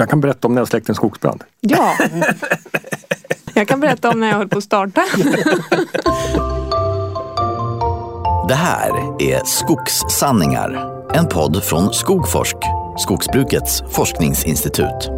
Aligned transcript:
Jag 0.00 0.10
kan 0.10 0.20
berätta 0.20 0.48
om 0.48 0.54
när 0.54 0.60
jag 0.60 0.68
släckte 0.68 0.92
en 0.92 0.96
skogsbrand. 0.96 1.44
Ja! 1.60 1.96
Jag 3.54 3.68
kan 3.68 3.80
berätta 3.80 4.10
om 4.10 4.20
när 4.20 4.28
jag 4.28 4.36
höll 4.36 4.48
på 4.48 4.58
att 4.58 4.64
starta. 4.64 5.04
Det 8.48 8.54
här 8.54 8.90
är 9.22 9.44
Skogssanningar, 9.44 11.02
en 11.14 11.28
podd 11.28 11.64
från 11.64 11.94
Skogforsk, 11.94 12.56
skogsbrukets 12.98 13.82
forskningsinstitut. 13.90 15.10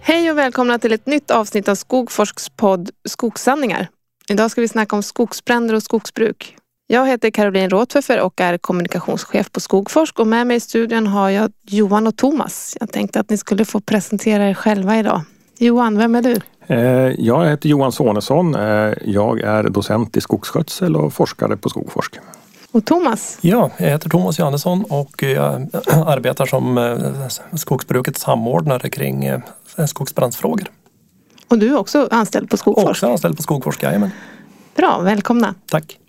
Hej 0.00 0.30
och 0.30 0.38
välkomna 0.38 0.78
till 0.78 0.92
ett 0.92 1.06
nytt 1.06 1.30
avsnitt 1.30 1.68
av 1.68 1.74
Skogforsks 1.74 2.48
podd 2.48 2.90
Skogssanningar. 3.08 3.88
Idag 4.28 4.50
ska 4.50 4.60
vi 4.60 4.68
snacka 4.68 4.96
om 4.96 5.02
skogsbränder 5.02 5.74
och 5.74 5.82
skogsbruk. 5.82 6.56
Jag 6.92 7.06
heter 7.06 7.30
Caroline 7.30 7.70
Råtfeffer 7.70 8.20
och 8.20 8.40
är 8.40 8.58
kommunikationschef 8.58 9.52
på 9.52 9.60
Skogforsk 9.60 10.18
och 10.18 10.26
med 10.26 10.46
mig 10.46 10.56
i 10.56 10.60
studion 10.60 11.06
har 11.06 11.30
jag 11.30 11.52
Johan 11.66 12.06
och 12.06 12.16
Thomas. 12.16 12.76
Jag 12.80 12.92
tänkte 12.92 13.20
att 13.20 13.30
ni 13.30 13.36
skulle 13.36 13.64
få 13.64 13.80
presentera 13.80 14.48
er 14.48 14.54
själva 14.54 14.98
idag. 14.98 15.20
Johan, 15.58 15.98
vem 15.98 16.14
är 16.14 16.22
du? 16.22 16.36
Eh, 16.66 16.80
jag 17.18 17.50
heter 17.50 17.68
Johan 17.68 17.92
Sonesson. 17.92 18.54
Eh, 18.54 18.94
jag 19.04 19.40
är 19.40 19.62
docent 19.62 20.16
i 20.16 20.20
skogsskötsel 20.20 20.96
och 20.96 21.12
forskare 21.12 21.56
på 21.56 21.68
Skogforsk. 21.68 22.18
Och 22.72 22.84
Thomas? 22.84 23.38
Ja, 23.40 23.70
jag 23.76 23.86
heter 23.86 24.08
Thomas 24.08 24.38
Johannesson 24.38 24.84
och 24.88 25.22
jag 25.22 25.68
arbetar 26.06 26.46
som 26.46 26.78
eh, 26.78 27.56
skogsbrukets 27.56 28.20
samordnare 28.20 28.90
kring 28.90 29.30
skogsbrandsfrågor. 29.86 30.66
Och 31.48 31.58
du 31.58 31.68
är 31.68 31.78
också 31.78 32.08
anställd 32.10 32.50
på 32.50 32.56
Skogforsk? 32.56 32.90
Också 32.90 33.10
anställd 33.10 33.36
på 33.36 33.42
Skogforsk, 33.42 33.82
jajamän. 33.82 34.10
Bra, 34.76 34.98
välkomna. 34.98 35.54
Tack. 35.70 35.99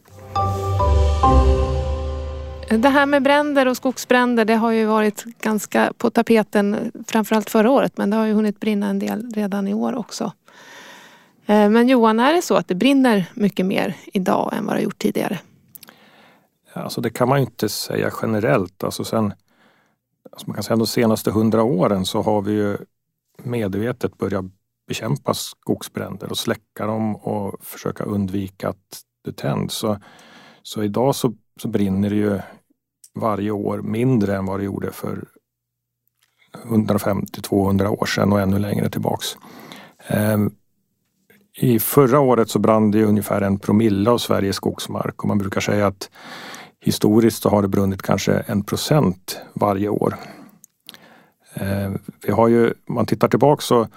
Det 2.70 2.90
här 2.90 3.06
med 3.06 3.24
bränder 3.24 3.66
och 3.66 3.78
skogsbränder 3.78 4.46
det 4.46 4.56
har 4.56 4.72
ju 4.72 4.86
varit 4.86 5.24
ganska 5.24 5.94
på 5.98 6.10
tapeten 6.10 6.92
framförallt 7.08 7.50
förra 7.50 7.72
året 7.72 7.98
men 7.98 8.10
det 8.10 8.18
har 8.18 8.26
ju 8.26 8.34
hunnit 8.34 8.60
brinna 8.60 8.88
en 8.88 9.00
del 9.00 9.32
redan 9.34 9.68
i 9.68 9.74
år 9.74 9.96
också. 9.96 10.32
Eh, 11.46 11.70
men 11.70 11.90
Johan, 11.90 12.20
är 12.20 12.34
det 12.34 12.42
så 12.42 12.56
att 12.56 12.68
det 12.68 12.76
brinner 12.76 13.26
mycket 13.34 13.66
mer 13.66 13.96
idag 14.14 14.54
än 14.58 14.66
vad 14.66 14.76
det 14.76 14.80
har 14.80 14.84
gjort 14.84 14.98
tidigare? 14.98 15.40
Alltså 16.74 17.02
det 17.02 17.10
kan 17.10 17.30
man 17.30 17.40
ju 17.40 17.46
inte 17.46 17.70
säga 17.70 18.12
generellt. 18.22 18.84
Alltså 18.84 19.04
sen, 19.04 19.34
alltså 20.32 20.48
man 20.48 20.54
kan 20.54 20.64
säga 20.64 20.78
de 20.78 20.88
senaste 20.88 21.32
hundra 21.32 21.64
åren 21.64 22.06
så 22.06 22.22
har 22.22 22.42
vi 22.42 22.52
ju 22.52 22.78
medvetet 23.44 24.18
börjat 24.18 24.46
bekämpa 24.88 25.34
skogsbränder 25.34 26.30
och 26.30 26.38
släcka 26.38 26.86
dem 26.86 27.16
och 27.16 27.66
försöka 27.66 28.04
undvika 28.04 28.70
att 28.70 29.02
det 29.26 29.38
tänds. 29.38 29.76
Så, 29.76 29.98
så 30.64 30.84
idag 30.84 31.16
så, 31.16 31.34
så 31.62 31.68
brinner 31.68 32.10
det 32.10 32.16
ju 32.16 32.40
varje 33.16 33.52
år 33.52 33.82
mindre 33.82 34.36
än 34.36 34.46
vad 34.46 34.60
det 34.60 34.64
gjorde 34.64 34.92
för 34.92 35.24
150-200 36.64 37.88
år 37.88 38.06
sedan 38.06 38.34
och 38.34 38.42
ännu 38.42 38.60
längre 38.60 38.90
tillbaks. 38.90 39.38
Ehm, 40.08 40.52
I 41.58 41.80
förra 41.80 42.20
året 42.20 42.50
så 42.50 42.60
brann 42.60 42.92
det 42.92 43.04
ungefär 43.04 43.42
en 43.42 43.60
promille 43.60 44.10
av 44.10 44.18
Sveriges 44.18 44.56
skogsmark 44.56 45.22
och 45.22 45.28
man 45.28 45.38
brukar 45.38 45.62
säga 45.62 45.88
att 45.88 46.10
historiskt 46.80 47.44
så 47.44 47.50
har 47.50 47.62
det 47.62 47.68
brunnit 47.68 48.02
kanske 48.02 48.34
en 48.34 48.64
procent 48.64 49.42
varje 49.54 49.90
år. 49.90 50.16
Ehm, 51.54 52.00
vi 52.26 52.32
har 52.32 52.48
ju, 52.48 52.68
om 52.68 52.96
man 52.96 53.06
tittar 53.06 53.28
tillbaks 53.28 53.66
så, 53.66 53.88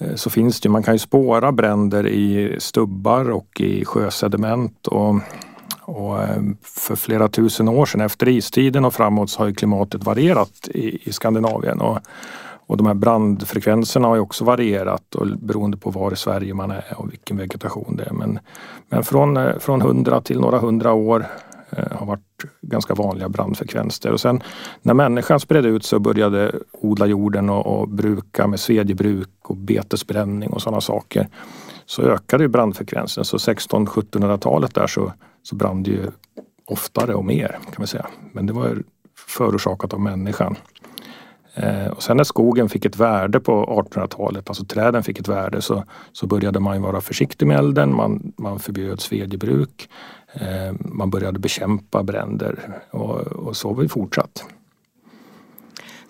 eh, 0.00 0.14
så 0.14 0.30
finns 0.30 0.60
det, 0.60 0.68
man 0.68 0.82
kan 0.82 0.94
ju 0.94 0.98
spåra 0.98 1.52
bränder 1.52 2.06
i 2.06 2.56
stubbar 2.58 3.30
och 3.30 3.60
i 3.60 3.84
sjösediment 3.84 4.86
och 4.86 5.14
och 5.86 6.22
eh, 6.22 6.42
för 6.62 6.96
flera 6.96 7.28
tusen 7.28 7.68
år 7.68 7.86
sedan, 7.86 8.00
efter 8.00 8.28
istiden 8.28 8.84
och 8.84 8.94
framåt, 8.94 9.30
så 9.30 9.44
har 9.44 9.52
klimatet 9.52 10.04
varierat 10.04 10.68
i, 10.68 11.08
i 11.08 11.12
Skandinavien. 11.12 11.80
Och, 11.80 11.98
och 12.66 12.76
de 12.76 12.86
här 12.86 12.94
brandfrekvenserna 12.94 14.08
har 14.08 14.14
ju 14.14 14.20
också 14.20 14.44
varierat 14.44 15.14
och 15.14 15.26
beroende 15.26 15.76
på 15.76 15.90
var 15.90 16.12
i 16.12 16.16
Sverige 16.16 16.54
man 16.54 16.70
är 16.70 16.84
och 16.96 17.12
vilken 17.12 17.36
vegetation 17.36 17.96
det 17.96 18.04
är. 18.04 18.12
Men, 18.12 18.38
men 18.88 19.04
från, 19.04 19.36
eh, 19.36 19.58
från 19.58 19.80
100 19.80 20.20
till 20.20 20.40
några 20.40 20.58
hundra 20.58 20.92
år 20.92 21.26
eh, 21.70 21.98
har 21.98 22.06
varit 22.06 22.44
ganska 22.60 22.94
vanliga 22.94 23.28
brandfrekvenser. 23.28 24.12
Och 24.12 24.20
sen 24.20 24.42
när 24.82 24.94
människan 24.94 25.40
spred 25.40 25.66
ut 25.66 25.84
sig 25.84 25.96
och 25.96 26.02
började 26.02 26.52
odla 26.72 27.06
jorden 27.06 27.50
och, 27.50 27.66
och 27.66 27.88
bruka 27.88 28.46
med 28.46 28.60
svedjebruk 28.60 29.28
och 29.42 29.56
betesbränning 29.56 30.50
och 30.50 30.62
sådana 30.62 30.80
saker 30.80 31.28
så 31.86 32.02
ökade 32.02 32.44
ju 32.44 32.48
brandfrekvensen. 32.48 33.24
Så 33.24 33.36
1600-1700-talet 33.36 34.74
där 34.74 34.86
så 34.86 35.12
så 35.46 35.56
brann 35.56 35.82
det 35.82 35.90
ju 35.90 36.10
oftare 36.64 37.14
och 37.14 37.24
mer 37.24 37.48
kan 37.48 37.74
man 37.78 37.86
säga. 37.86 38.06
Men 38.32 38.46
det 38.46 38.52
var 38.52 38.82
förorsakat 39.26 39.92
av 39.92 40.00
människan. 40.00 40.56
Eh, 41.54 41.86
och 41.86 42.02
sen 42.02 42.16
när 42.16 42.24
skogen 42.24 42.68
fick 42.68 42.84
ett 42.84 42.96
värde 42.96 43.40
på 43.40 43.82
1800-talet, 43.92 44.48
alltså 44.48 44.64
träden 44.64 45.02
fick 45.02 45.18
ett 45.18 45.28
värde, 45.28 45.62
så, 45.62 45.84
så 46.12 46.26
började 46.26 46.60
man 46.60 46.82
vara 46.82 47.00
försiktig 47.00 47.46
med 47.46 47.58
elden. 47.58 47.96
Man, 47.96 48.32
man 48.36 48.58
förbjöd 48.58 49.00
svedjebruk. 49.00 49.88
Eh, 50.32 50.74
man 50.78 51.10
började 51.10 51.38
bekämpa 51.38 52.02
bränder 52.02 52.80
och, 52.90 53.20
och 53.20 53.56
så 53.56 53.68
har 53.68 53.74
vi 53.74 53.88
fortsatt. 53.88 54.44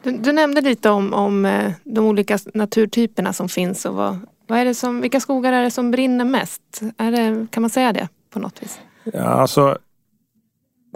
Du, 0.02 0.12
du, 0.12 0.32
nämnde 0.32 0.60
lite 0.60 0.90
om, 0.90 1.14
om 1.14 1.44
eh, 1.44 1.72
de 1.84 2.04
olika 2.04 2.38
naturtyperna 2.54 3.32
som 3.32 3.48
finns 3.48 3.84
och 3.84 3.94
vad, 3.94 4.18
vad 4.46 4.58
är 4.58 4.64
det 4.64 4.74
som, 4.74 5.00
vilka 5.00 5.20
skogar 5.20 5.52
är 5.52 5.62
det 5.62 5.70
som 5.70 5.90
brinner 5.90 6.24
mest? 6.24 6.82
Är 6.96 7.10
det, 7.10 7.46
kan 7.50 7.60
man 7.60 7.70
säga 7.70 7.92
det 7.92 8.08
på 8.30 8.38
något 8.38 8.62
vis? 8.62 8.80
Ja, 9.12 9.22
alltså, 9.22 9.78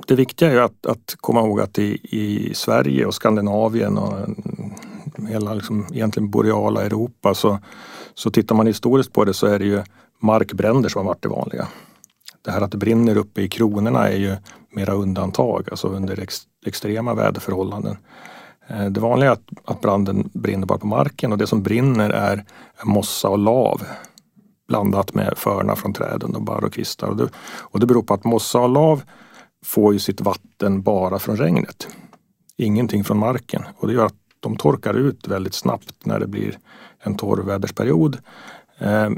det 0.06 0.14
viktiga 0.14 0.52
är 0.52 0.56
att, 0.56 0.86
att 0.86 1.16
komma 1.20 1.40
ihåg 1.40 1.60
att 1.60 1.78
i, 1.78 1.98
i 2.02 2.54
Sverige 2.54 3.06
och 3.06 3.14
Skandinavien 3.14 3.98
och 3.98 4.18
mm, 4.18 5.26
hela 5.28 5.54
liksom, 5.54 5.86
egentligen 5.92 6.30
boreala 6.30 6.82
Europa 6.82 7.34
så, 7.34 7.58
så 8.14 8.30
tittar 8.30 8.54
man 8.54 8.66
historiskt 8.66 9.12
på 9.12 9.24
det 9.24 9.34
så 9.34 9.46
är 9.46 9.58
det 9.58 9.64
ju 9.64 9.82
markbränder 10.18 10.88
som 10.88 11.00
har 11.00 11.06
varit 11.06 11.22
det 11.22 11.28
vanliga. 11.28 11.68
Det 12.42 12.50
här 12.50 12.60
att 12.60 12.72
det 12.72 12.78
brinner 12.78 13.16
uppe 13.16 13.42
i 13.42 13.48
kronorna 13.48 14.08
är 14.08 14.16
ju 14.16 14.36
mera 14.70 14.94
undantag, 14.94 15.68
alltså 15.70 15.88
under 15.88 16.20
ex, 16.20 16.42
extrema 16.66 17.14
väderförhållanden. 17.14 17.96
Eh, 18.68 18.84
det 18.84 19.00
vanliga 19.00 19.30
är 19.30 19.32
att, 19.32 19.48
att 19.64 19.80
branden 19.80 20.30
brinner 20.32 20.66
bara 20.66 20.78
på 20.78 20.86
marken 20.86 21.32
och 21.32 21.38
det 21.38 21.46
som 21.46 21.62
brinner 21.62 22.10
är 22.10 22.44
mossa 22.84 23.28
och 23.28 23.38
lav 23.38 23.82
blandat 24.70 25.14
med 25.14 25.32
förna 25.36 25.76
från 25.76 25.92
träden 25.92 26.34
och 26.34 26.42
barr 26.42 26.64
och 26.64 26.72
kvistar. 26.72 27.08
Och 27.08 27.16
det, 27.16 27.28
och 27.72 27.80
det 27.80 27.86
beror 27.86 28.02
på 28.02 28.14
att 28.14 28.24
mossa 28.24 28.60
och 28.60 28.68
lav 28.68 29.02
får 29.64 29.92
ju 29.92 29.98
sitt 29.98 30.20
vatten 30.20 30.82
bara 30.82 31.18
från 31.18 31.36
regnet. 31.36 31.88
Ingenting 32.56 33.04
från 33.04 33.18
marken 33.18 33.62
och 33.76 33.88
det 33.88 33.94
gör 33.94 34.06
att 34.06 34.14
de 34.40 34.56
torkar 34.56 34.94
ut 34.94 35.28
väldigt 35.28 35.54
snabbt 35.54 36.06
när 36.06 36.20
det 36.20 36.26
blir 36.26 36.58
en 37.02 37.16
torr 37.16 37.42
vädersperiod. 37.42 38.18
Eh, 38.78 39.10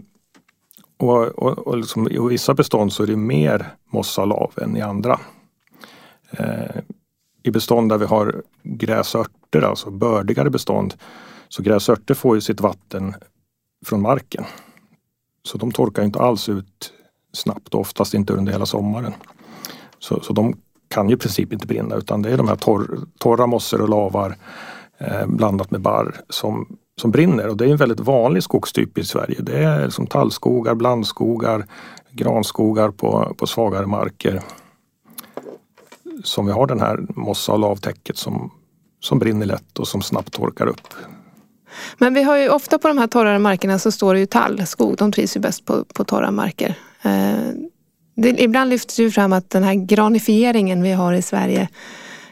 och, 0.98 1.26
och, 1.26 1.58
och 1.58 1.76
liksom, 1.76 2.08
I 2.08 2.28
vissa 2.28 2.54
bestånd 2.54 2.92
så 2.92 3.02
är 3.02 3.06
det 3.06 3.16
mer 3.16 3.74
mossa 3.92 4.22
och 4.22 4.28
lav 4.28 4.52
än 4.62 4.76
i 4.76 4.80
andra. 4.80 5.20
Eh, 6.30 6.80
I 7.42 7.50
bestånd 7.50 7.88
där 7.88 7.98
vi 7.98 8.06
har 8.06 8.42
gräsörter, 8.62 9.62
alltså 9.62 9.90
bördigare 9.90 10.50
bestånd, 10.50 10.94
så 11.48 11.62
gräsörter 11.62 12.14
får 12.14 12.34
ju 12.34 12.40
sitt 12.40 12.60
vatten 12.60 13.14
från 13.86 14.00
marken. 14.00 14.44
Så 15.48 15.58
de 15.58 15.72
torkar 15.72 16.02
inte 16.02 16.18
alls 16.18 16.48
ut 16.48 16.92
snabbt 17.32 17.74
och 17.74 17.80
oftast 17.80 18.14
inte 18.14 18.32
under 18.32 18.52
hela 18.52 18.66
sommaren. 18.66 19.12
Så, 19.98 20.20
så 20.20 20.32
de 20.32 20.56
kan 20.88 21.08
ju 21.08 21.14
i 21.14 21.18
princip 21.18 21.52
inte 21.52 21.66
brinna 21.66 21.96
utan 21.96 22.22
det 22.22 22.30
är 22.30 22.36
de 22.36 22.48
här 22.48 22.56
torr, 22.56 22.98
torra 23.18 23.46
mossor 23.46 23.80
och 23.80 23.88
lavar 23.88 24.36
eh, 24.98 25.26
blandat 25.26 25.70
med 25.70 25.80
barr 25.80 26.20
som, 26.28 26.76
som 27.00 27.10
brinner 27.10 27.48
och 27.48 27.56
det 27.56 27.64
är 27.64 27.68
en 27.68 27.76
väldigt 27.76 28.00
vanlig 28.00 28.42
skogstyp 28.42 28.98
i 28.98 29.04
Sverige. 29.04 29.36
Det 29.40 29.58
är 29.58 29.88
som 29.88 30.06
tallskogar, 30.06 30.74
blandskogar, 30.74 31.66
granskogar 32.10 32.90
på, 32.90 33.34
på 33.38 33.46
svagare 33.46 33.86
marker. 33.86 34.42
Som 36.24 36.46
vi 36.46 36.52
har 36.52 36.66
den 36.66 36.80
här 36.80 37.06
mossa 37.08 37.52
och 37.52 37.58
lavtäcket 37.58 38.16
som, 38.16 38.50
som 39.00 39.18
brinner 39.18 39.46
lätt 39.46 39.78
och 39.78 39.88
som 39.88 40.02
snabbt 40.02 40.32
torkar 40.32 40.66
upp. 40.66 40.94
Men 41.98 42.14
vi 42.14 42.22
har 42.22 42.36
ju 42.36 42.48
ofta 42.48 42.78
på 42.78 42.88
de 42.88 42.98
här 42.98 43.06
torrare 43.06 43.38
markerna 43.38 43.78
så 43.78 43.92
står 43.92 44.14
det 44.14 44.20
ju 44.20 44.26
tallskog. 44.26 44.96
De 44.96 45.12
trivs 45.12 45.36
ju 45.36 45.40
bäst 45.40 45.64
på, 45.64 45.84
på 45.84 46.04
torra 46.04 46.30
marker. 46.30 46.74
Eh, 47.02 47.34
det, 48.14 48.42
ibland 48.42 48.70
lyfts 48.70 48.96
det 48.96 49.02
ju 49.02 49.10
fram 49.10 49.32
att 49.32 49.50
den 49.50 49.62
här 49.62 49.74
granifieringen 49.74 50.82
vi 50.82 50.92
har 50.92 51.12
i 51.12 51.22
Sverige 51.22 51.68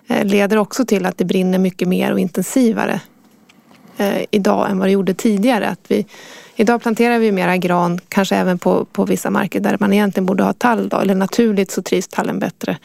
eh, 0.06 0.25
leder 0.25 0.56
också 0.56 0.84
till 0.84 1.06
att 1.06 1.19
det 1.19 1.25
brinner 1.25 1.58
mycket 1.58 1.88
mer 1.88 2.12
och 2.12 2.20
intensivare 2.20 3.00
eh, 3.96 4.22
idag 4.31 4.70
än 4.70 4.78
vad 4.78 4.88
det 4.88 4.92
gjorde 4.92 5.14
tidigare. 5.14 5.69
Att 5.69 5.81
vi, 5.88 6.06
idag 6.56 6.82
planterar 6.82 7.19
vi 7.19 7.32
mera 7.32 7.56
gran, 7.56 8.00
kanske 8.08 8.37
även 8.37 8.58
på, 8.58 8.84
på 8.84 9.04
vissa 9.04 9.31
marker 9.31 9.60
där 9.60 9.76
man 9.81 9.92
egentligen 9.92 10.26
borde 10.26 10.42
ha 10.42 10.52
tall. 10.52 10.88
Då, 10.88 10.96
eller 10.96 11.14
naturligt 11.14 11.70
så 11.70 11.82
trivs 11.82 12.08
tallen 12.08 12.38
bättre. 12.38 12.78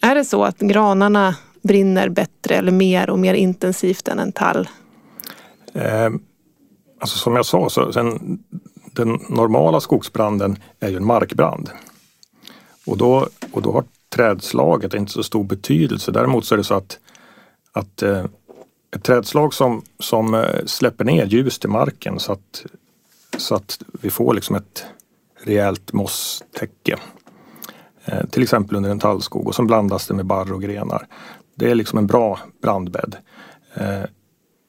Är 0.00 0.14
det 0.14 0.24
så 0.24 0.44
att 0.44 0.58
granarna 0.58 1.36
brinner 1.62 2.08
bättre 2.08 2.54
eller 2.54 2.72
mer 2.72 3.10
och 3.10 3.18
mer 3.18 3.34
intensivt 3.34 4.08
än 4.08 4.18
en 4.18 4.32
tall 4.32 4.68
Eh, 5.72 6.10
alltså 7.00 7.18
som 7.18 7.36
jag 7.36 7.46
sa, 7.46 7.70
så 7.70 7.92
sen, 7.92 8.38
den 8.92 9.08
normala 9.28 9.80
skogsbranden 9.80 10.58
är 10.80 10.88
ju 10.88 10.96
en 10.96 11.06
markbrand. 11.06 11.70
Och 12.86 12.96
då, 12.96 13.28
och 13.52 13.62
då 13.62 13.72
har 13.72 13.84
trädslaget 14.08 14.94
inte 14.94 15.12
så 15.12 15.22
stor 15.22 15.44
betydelse. 15.44 16.12
Däremot 16.12 16.44
så 16.44 16.54
är 16.54 16.56
det 16.56 16.64
så 16.64 16.74
att, 16.74 16.98
att 17.72 18.02
eh, 18.02 18.24
ett 18.96 19.02
trädslag 19.02 19.54
som, 19.54 19.82
som 19.98 20.34
eh, 20.34 20.64
släpper 20.66 21.04
ner 21.04 21.26
ljus 21.26 21.58
till 21.58 21.70
marken 21.70 22.18
så 22.18 22.32
att, 22.32 22.64
så 23.38 23.54
att 23.54 23.78
vi 24.02 24.10
får 24.10 24.34
liksom 24.34 24.56
ett 24.56 24.84
rejält 25.42 25.92
mosstäcke. 25.92 26.96
Eh, 28.04 28.26
till 28.26 28.42
exempel 28.42 28.76
under 28.76 28.90
en 28.90 28.98
tallskog 28.98 29.46
och 29.46 29.54
så 29.54 29.62
blandas 29.62 30.06
det 30.06 30.14
med 30.14 30.26
barr 30.26 30.52
och 30.52 30.62
grenar. 30.62 31.06
Det 31.54 31.70
är 31.70 31.74
liksom 31.74 31.98
en 31.98 32.06
bra 32.06 32.38
brandbädd. 32.62 33.16
Eh, 33.74 34.02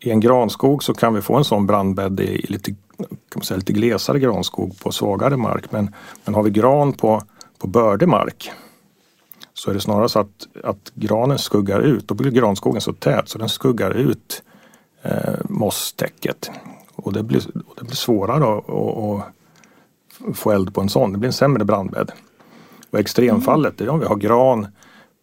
i 0.04 0.12
en 0.12 0.20
granskog 0.20 0.84
så 0.84 0.94
kan 0.94 1.14
vi 1.14 1.22
få 1.22 1.36
en 1.36 1.44
sån 1.44 1.66
brandbädd 1.66 2.20
i 2.20 2.46
lite, 2.50 2.72
kan 2.98 3.08
man 3.36 3.44
säga, 3.44 3.58
lite 3.58 3.74
glesare 3.74 4.20
granskog 4.20 4.80
på 4.80 4.92
svagare 4.92 5.38
mark. 5.38 5.72
Men, 5.72 5.96
men 6.26 6.36
har 6.36 6.44
vi 6.44 6.50
gran 6.50 6.94
på, 6.94 7.22
på 7.58 7.68
bördig 7.68 8.08
mark 8.08 8.52
så 9.54 9.70
är 9.70 9.74
det 9.74 9.82
snarare 9.82 10.10
så 10.10 10.20
att, 10.20 10.48
att 10.64 10.92
granen 10.96 11.38
skuggar 11.38 11.80
ut. 11.80 12.08
Då 12.08 12.14
blir 12.14 12.32
granskogen 12.32 12.82
så 12.82 12.94
tät 12.94 13.30
så 13.30 13.38
den 13.38 13.50
skuggar 13.50 13.92
ut 13.92 14.44
eh, 15.02 15.34
mosstäcket. 15.44 16.52
Och 16.96 17.14
det 17.14 17.24
blir, 17.24 17.48
och 17.68 17.76
det 17.80 17.84
blir 17.84 17.96
svårare 17.96 18.58
att, 18.58 18.70
att, 18.70 20.38
få 20.38 20.52
eld 20.52 20.74
på 20.74 20.82
en 20.82 20.90
sån. 20.90 21.12
Det 21.12 21.18
blir 21.18 21.28
en 21.28 21.34
sämre 21.34 21.66
brandbädd. 21.66 22.12
Och 22.92 23.00
extremfallet 23.00 23.82
är 23.82 23.90
om 23.90 24.00
vi 24.00 24.06
har 24.06 24.16
gran 24.16 24.68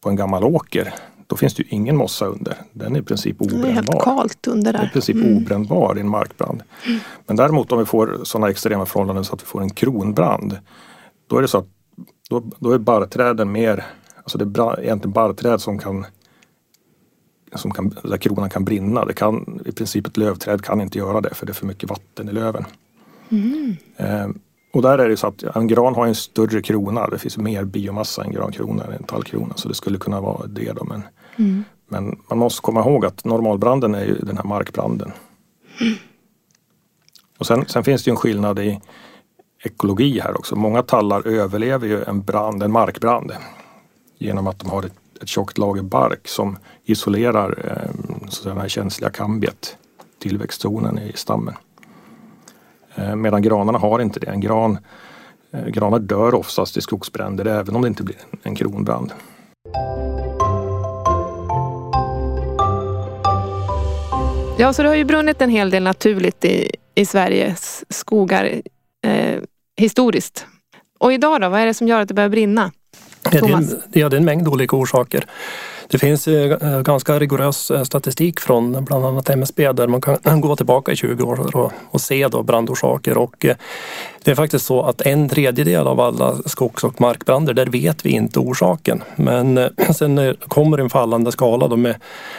på 0.00 0.08
en 0.08 0.16
gammal 0.16 0.44
åker. 0.44 0.94
Då 1.28 1.36
finns 1.36 1.54
det 1.54 1.62
ju 1.62 1.68
ingen 1.68 1.96
mossa 1.96 2.26
under. 2.26 2.56
Den 2.72 2.96
är 2.96 3.00
i 3.00 3.02
princip 3.02 3.40
obrännbar. 3.40 3.62
Det 3.62 3.70
är 3.70 3.74
helt 3.74 4.04
kallt 4.04 4.46
under 4.46 4.72
där. 4.72 4.78
Den 4.78 4.86
är 4.86 4.90
i 4.90 4.92
princip 4.92 5.16
mm. 5.16 5.36
obrännbar 5.36 5.98
i 5.98 6.00
en 6.00 6.08
markbrand. 6.08 6.62
Mm. 6.86 7.00
Men 7.26 7.36
däremot 7.36 7.72
om 7.72 7.78
vi 7.78 7.84
får 7.84 8.20
sådana 8.22 8.50
extrema 8.50 8.86
förhållanden 8.86 9.24
så 9.24 9.34
att 9.34 9.42
vi 9.42 9.46
får 9.46 9.62
en 9.62 9.70
kronbrand. 9.70 10.58
Då 11.26 11.36
är 11.36 11.42
det 11.42 11.48
så 11.48 11.58
att 11.58 11.68
då, 12.30 12.42
då 12.58 12.72
är 12.72 12.78
barrträden 12.78 13.52
mer, 13.52 13.84
alltså 14.16 14.38
det 14.38 14.62
är 14.62 14.80
egentligen 14.80 15.12
barrträd 15.12 15.60
som 15.60 15.78
kan 15.78 16.06
som 17.54 17.70
kan, 17.70 17.96
där 18.02 18.16
kronan 18.16 18.50
kan 18.50 18.64
brinna. 18.64 19.04
Det 19.04 19.12
kan, 19.12 19.60
I 19.66 19.72
princip 19.72 20.06
ett 20.06 20.16
lövträd 20.16 20.64
kan 20.64 20.80
inte 20.80 20.98
göra 20.98 21.20
det 21.20 21.34
för 21.34 21.46
det 21.46 21.52
är 21.52 21.54
för 21.54 21.66
mycket 21.66 21.90
vatten 21.90 22.28
i 22.28 22.32
löven. 22.32 22.64
Mm. 23.30 23.76
Eh, 23.96 24.28
och 24.72 24.82
där 24.82 24.98
är 24.98 25.08
det 25.08 25.16
så 25.16 25.26
att 25.26 25.42
en 25.42 25.66
gran 25.66 25.94
har 25.94 26.06
en 26.06 26.14
större 26.14 26.62
krona. 26.62 27.06
Det 27.06 27.18
finns 27.18 27.38
mer 27.38 27.64
biomassa 27.64 28.24
i 28.24 28.26
en 28.26 28.32
grankrona 28.32 28.84
än 28.84 28.92
en 28.92 29.02
tallkrona. 29.02 29.54
Så 29.56 29.68
det 29.68 29.74
skulle 29.74 29.98
kunna 29.98 30.20
vara 30.20 30.46
det. 30.46 30.72
Då. 30.72 30.84
Men, 30.84 31.02
mm. 31.38 31.64
men 31.88 32.18
man 32.28 32.38
måste 32.38 32.62
komma 32.62 32.80
ihåg 32.80 33.06
att 33.06 33.24
normalbranden 33.24 33.94
är 33.94 34.04
ju 34.04 34.14
den 34.14 34.36
här 34.36 34.44
markbranden. 34.44 35.12
Mm. 35.80 35.94
Och 37.38 37.46
sen, 37.46 37.64
sen, 37.66 37.84
finns 37.84 38.04
det 38.04 38.08
ju 38.08 38.12
en 38.12 38.16
skillnad 38.16 38.58
i 38.58 38.80
ekologi 39.64 40.20
här 40.20 40.38
också. 40.38 40.56
Många 40.56 40.82
tallar 40.82 41.26
överlever 41.26 41.86
ju 41.86 42.04
en 42.04 42.22
brand, 42.22 42.62
en 42.62 42.72
markbrand 42.72 43.32
genom 44.18 44.46
att 44.46 44.58
de 44.58 44.70
har 44.70 44.82
ett, 44.82 44.94
ett 45.22 45.28
tjockt 45.28 45.58
lager 45.58 45.82
bark 45.82 46.28
som 46.28 46.58
isolerar 46.84 47.64
eh, 47.64 48.28
så 48.28 48.48
den 48.48 48.58
här 48.58 48.68
känsliga 48.68 49.10
kambiet, 49.10 49.76
tillväxtzonen 50.18 50.98
i 50.98 51.12
stammen. 51.14 51.54
Eh, 52.94 53.16
medan 53.16 53.42
granarna 53.42 53.78
har 53.78 54.00
inte 54.00 54.20
det. 54.20 54.26
En 54.26 54.40
gran, 54.40 54.78
eh, 55.50 55.66
granar 55.66 55.98
dör 55.98 56.34
oftast 56.34 56.76
i 56.76 56.80
skogsbränder 56.80 57.44
även 57.44 57.76
om 57.76 57.82
det 57.82 57.88
inte 57.88 58.02
blir 58.02 58.16
en 58.42 58.54
kronbrand. 58.54 59.12
Ja, 64.60 64.72
så 64.72 64.82
det 64.82 64.88
har 64.88 64.96
ju 64.96 65.04
brunnit 65.04 65.42
en 65.42 65.50
hel 65.50 65.70
del 65.70 65.82
naturligt 65.82 66.44
i, 66.44 66.70
i 66.94 67.06
Sveriges 67.06 67.84
skogar 67.88 68.62
eh, 69.04 69.42
historiskt. 69.76 70.46
Och 70.98 71.12
idag 71.12 71.40
då, 71.40 71.48
vad 71.48 71.60
är 71.60 71.66
det 71.66 71.74
som 71.74 71.88
gör 71.88 72.00
att 72.00 72.08
det 72.08 72.14
börjar 72.14 72.28
brinna? 72.28 72.72
Ja, 73.22 73.30
det, 73.30 73.38
är 73.38 73.56
en, 73.56 73.80
ja, 73.92 74.08
det 74.08 74.16
är 74.16 74.18
en 74.18 74.24
mängd 74.24 74.48
olika 74.48 74.76
orsaker. 74.76 75.26
Det 75.88 75.98
finns 75.98 76.28
eh, 76.28 76.82
ganska 76.82 77.18
rigorös 77.18 77.70
eh, 77.70 77.82
statistik 77.82 78.40
från 78.40 78.84
bland 78.84 79.06
annat 79.06 79.30
MSB 79.30 79.72
där 79.72 79.86
man 79.86 80.00
kan 80.00 80.40
gå 80.40 80.56
tillbaka 80.56 80.92
i 80.92 80.96
20 80.96 81.24
år 81.24 81.56
och, 81.56 81.72
och 81.90 82.00
se 82.00 82.28
då 82.28 82.42
brandorsaker. 82.42 83.18
Och 83.18 83.44
eh, 83.44 83.56
det 84.24 84.30
är 84.30 84.34
faktiskt 84.34 84.66
så 84.66 84.82
att 84.82 85.00
en 85.00 85.28
tredjedel 85.28 85.86
av 85.86 86.00
alla 86.00 86.36
skogs 86.46 86.84
och 86.84 87.00
markbrander, 87.00 87.54
där 87.54 87.66
vet 87.66 88.06
vi 88.06 88.10
inte 88.10 88.38
orsaken. 88.38 89.02
Men 89.16 89.68
sen 89.96 90.36
kommer 90.48 90.78
en 90.78 90.90
fallande 90.90 91.32
skala 91.32 91.68
då 91.68 91.76
med 91.76 91.96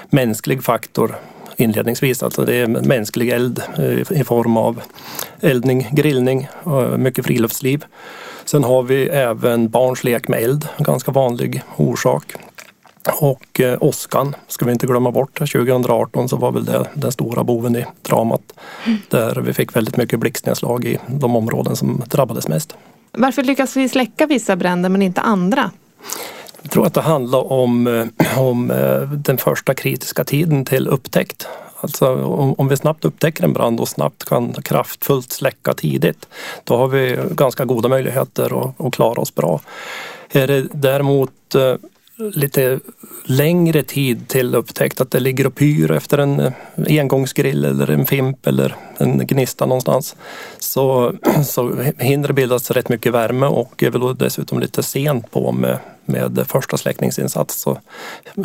mänsklig 0.10 0.64
faktor 0.64 1.16
inledningsvis. 1.60 2.24
Alltså 2.24 2.46
det 2.46 2.56
är 2.56 2.68
mänsklig 2.68 3.30
eld 3.30 3.62
eh, 3.78 4.20
i 4.20 4.24
form 4.24 4.58
av 4.58 4.82
eldning, 5.42 5.88
grillning, 5.92 6.48
och 6.64 7.00
mycket 7.00 7.26
friluftsliv. 7.26 7.86
Sen 8.46 8.64
har 8.64 8.84
vi 8.84 9.08
även 9.08 9.70
barns 9.70 10.04
lek 10.04 10.28
med 10.28 10.44
eld, 10.44 10.68
en 10.78 10.84
ganska 10.84 11.12
vanlig 11.12 11.62
orsak. 11.76 12.34
Och 13.22 13.60
eh, 13.60 13.78
åskan 13.82 14.36
ska 14.48 14.66
vi 14.66 14.72
inte 14.72 14.88
glömma 14.88 15.12
bort. 15.12 15.38
2018 15.38 16.30
så 16.30 16.38
var 16.38 16.52
väl 16.52 16.66
det 16.66 16.86
den 16.94 17.12
stora 17.12 17.44
boven 17.44 17.76
i 17.76 17.86
dramat. 18.02 18.42
Mm. 18.86 18.98
Där 19.10 19.36
vi 19.36 19.54
fick 19.54 19.76
väldigt 19.76 19.98
mycket 19.98 20.20
blixtnedslag 20.20 20.86
i 20.86 20.98
de 21.08 21.36
områden 21.36 21.76
som 21.76 22.04
drabbades 22.08 22.48
mest. 22.48 22.76
Varför 23.12 23.44
lyckas 23.44 23.78
vi 23.78 23.90
släcka 23.90 24.26
vissa 24.26 24.56
bränder 24.56 24.90
men 24.90 25.02
inte 25.02 25.22
andra? 25.22 25.72
Jag 26.62 26.72
tror 26.72 26.86
att 26.86 26.94
det 26.94 27.02
handlar 27.02 27.52
om, 27.52 27.88
eh, 27.88 28.40
om 28.40 28.72
eh, 28.72 29.02
den 29.02 29.38
första 29.38 29.74
kritiska 29.74 30.24
tiden 30.24 30.66
till 30.66 30.88
upptäckt. 30.88 31.48
Alltså 31.82 32.24
om, 32.26 32.54
om 32.54 32.68
vi 32.68 32.78
snabbt 32.78 33.06
upptäcker 33.06 33.44
en 33.44 33.54
brand 33.54 33.80
och 33.80 33.88
snabbt 33.88 34.26
kan 34.26 34.54
kraftfullt 34.54 35.32
släcka 35.32 35.74
tidigt, 35.74 36.28
då 36.64 36.78
har 36.78 36.88
vi 36.88 37.20
ganska 37.32 37.66
goda 37.66 37.90
möjligheter 37.90 38.62
att, 38.62 38.82
att 38.82 38.94
klara 38.94 39.22
oss 39.22 39.36
bra. 39.36 39.62
Är 40.32 40.48
det 40.48 40.68
däremot 40.74 41.56
eh, 41.56 41.76
lite 42.20 42.80
längre 43.26 43.84
tid 43.84 44.28
till 44.28 44.56
upptäckt 44.56 45.02
att 45.02 45.12
det 45.12 45.20
ligger 45.20 45.48
och 45.48 45.56
pyr 45.56 45.92
efter 45.92 46.18
en 46.18 46.40
eh, 46.40 46.54
engångsgrill 46.88 47.66
eller 47.66 47.90
en 47.90 48.06
fimp 48.06 48.48
eller 48.48 48.76
en 48.98 49.28
gnista 49.28 49.66
någonstans 49.66 50.16
så, 50.60 51.14
så 51.46 51.76
hinner 51.98 52.28
det 52.28 52.34
bildas 52.34 52.72
rätt 52.72 52.90
mycket 52.90 53.14
värme 53.14 53.46
och 53.46 53.84
är 53.84 53.90
väl 53.90 54.18
dessutom 54.18 54.60
lite 54.60 54.84
sent 54.84 55.32
på 55.32 55.52
med, 55.52 55.78
med 56.10 56.46
första 56.48 56.78
släckningsinsats 56.78 57.62
så 57.62 57.80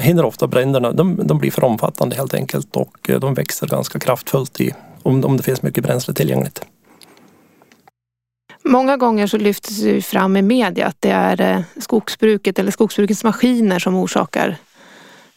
hinner 0.01 0.25
ofta 0.25 0.47
bränderna, 0.47 0.93
de, 0.93 1.21
de 1.27 1.39
blir 1.39 1.51
för 1.51 1.65
omfattande 1.65 2.17
helt 2.17 2.35
enkelt 2.35 2.77
och 2.77 3.11
eh, 3.11 3.21
de 3.21 3.35
växer 3.35 3.67
ganska 3.67 3.99
kraftfullt 3.99 4.61
i, 4.61 4.75
om, 5.03 5.25
om 5.25 5.37
det 5.37 5.43
finns 5.43 5.63
mycket 5.63 5.85
bränsle 5.85 6.15
tillgängligt. 6.15 6.65
Många 8.65 8.97
gånger 8.97 9.27
så 9.27 9.37
lyfts 9.37 9.81
det 9.81 10.03
fram 10.03 10.37
i 10.37 10.43
media 10.43 10.87
att 10.87 10.97
det 11.01 11.11
är 11.11 11.41
eh, 11.41 11.63
skogsbruket 11.81 12.59
eller 12.59 12.71
skogsbrukets 12.71 13.25
maskiner 13.25 13.79
som 13.79 13.95
orsakar 13.97 14.57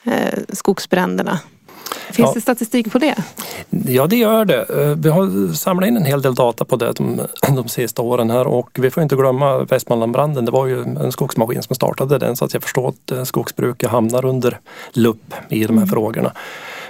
eh, 0.03 0.39
skogsbränderna. 0.49 1.39
Finns 2.11 2.29
ja. 2.29 2.33
det 2.33 2.41
statistik 2.41 2.91
på 2.91 2.99
det? 2.99 3.15
Ja, 3.69 4.07
det 4.07 4.15
gör 4.15 4.45
det. 4.45 4.65
Eh, 4.69 4.95
vi 4.97 5.09
har 5.09 5.53
samlat 5.53 5.87
in 5.87 5.97
en 5.97 6.05
hel 6.05 6.21
del 6.21 6.35
data 6.35 6.65
på 6.65 6.75
det 6.75 6.91
de, 6.91 7.21
de 7.55 7.67
sista 7.67 8.01
åren 8.01 8.29
här 8.29 8.47
och 8.47 8.69
vi 8.73 8.91
får 8.91 9.03
inte 9.03 9.15
glömma 9.15 9.57
Västmanlandbranden. 9.57 10.45
Det 10.45 10.51
var 10.51 10.65
ju 10.67 10.81
en 10.81 11.11
skogsmaskin 11.11 11.63
som 11.63 11.75
startade 11.75 12.17
den 12.17 12.35
så 12.35 12.45
att 12.45 12.53
jag 12.53 12.63
förstår 12.63 12.89
att 12.89 13.27
skogsbruket 13.27 13.89
hamnar 13.89 14.25
under 14.25 14.59
lupp 14.91 15.33
i 15.49 15.59
de 15.59 15.73
här 15.77 15.83
mm. 15.83 15.87
frågorna. 15.87 16.31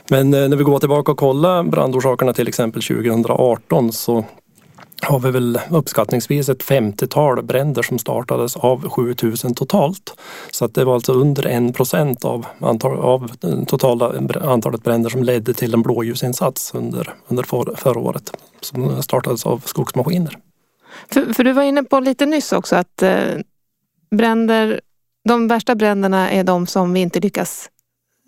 Men 0.09 0.31
när 0.31 0.55
vi 0.55 0.63
går 0.63 0.79
tillbaka 0.79 1.11
och 1.11 1.17
kollar 1.17 1.63
brandorsakerna 1.63 2.33
till 2.33 2.47
exempel 2.47 2.81
2018 2.81 3.91
så 3.91 4.25
har 5.07 5.19
vi 5.19 5.31
väl 5.31 5.59
uppskattningsvis 5.69 6.49
ett 6.49 6.63
50-tal 6.63 7.43
bränder 7.43 7.81
som 7.81 7.99
startades 7.99 8.55
av 8.55 8.89
7000 8.89 9.55
totalt. 9.55 10.13
Så 10.51 10.65
att 10.65 10.73
det 10.73 10.85
var 10.85 10.93
alltså 10.93 11.13
under 11.13 11.47
en 11.47 11.73
procent 11.73 12.25
av, 12.25 12.45
antal, 12.59 12.99
av 12.99 13.31
totala 13.67 14.13
antalet 14.41 14.83
bränder 14.83 15.09
som 15.09 15.23
ledde 15.23 15.53
till 15.53 15.73
en 15.73 15.81
blåljusinsats 15.81 16.75
under, 16.75 17.13
under 17.27 17.43
för, 17.43 17.75
förra 17.75 17.99
året 17.99 18.37
som 18.61 19.03
startades 19.03 19.45
av 19.45 19.61
skogsmaskiner. 19.65 20.37
För, 21.13 21.33
för, 21.33 21.43
du 21.43 21.53
var 21.53 21.63
inne 21.63 21.83
på 21.83 21.99
lite 21.99 22.25
nyss 22.25 22.53
också 22.53 22.75
att 22.75 23.01
eh, 23.01 23.37
bränder, 24.15 24.81
de 25.29 25.47
värsta 25.47 25.75
bränderna 25.75 26.31
är 26.31 26.43
de 26.43 26.67
som 26.67 26.93
vi 26.93 26.99
inte 26.99 27.19
lyckas 27.19 27.69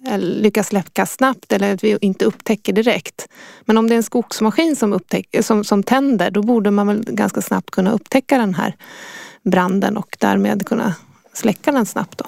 Eh, 0.07 0.19
lyckas 0.19 0.67
släcka 0.67 1.05
snabbt 1.05 1.53
eller 1.53 1.73
att 1.73 1.83
vi 1.83 1.97
inte 2.01 2.25
upptäcker 2.25 2.73
direkt. 2.73 3.27
Men 3.65 3.77
om 3.77 3.87
det 3.89 3.95
är 3.95 3.97
en 3.97 4.03
skogsmaskin 4.03 4.75
som, 4.75 4.93
upptäck, 4.93 5.35
som, 5.41 5.63
som 5.63 5.83
tänder 5.83 6.31
då 6.31 6.41
borde 6.41 6.71
man 6.71 6.87
väl 6.87 7.03
ganska 7.07 7.41
snabbt 7.41 7.71
kunna 7.71 7.91
upptäcka 7.91 8.37
den 8.37 8.53
här 8.53 8.75
branden 9.43 9.97
och 9.97 10.17
därmed 10.19 10.65
kunna 10.65 10.95
släcka 11.39 11.71
den 11.71 11.85
snabbt 11.85 12.17
då? 12.17 12.25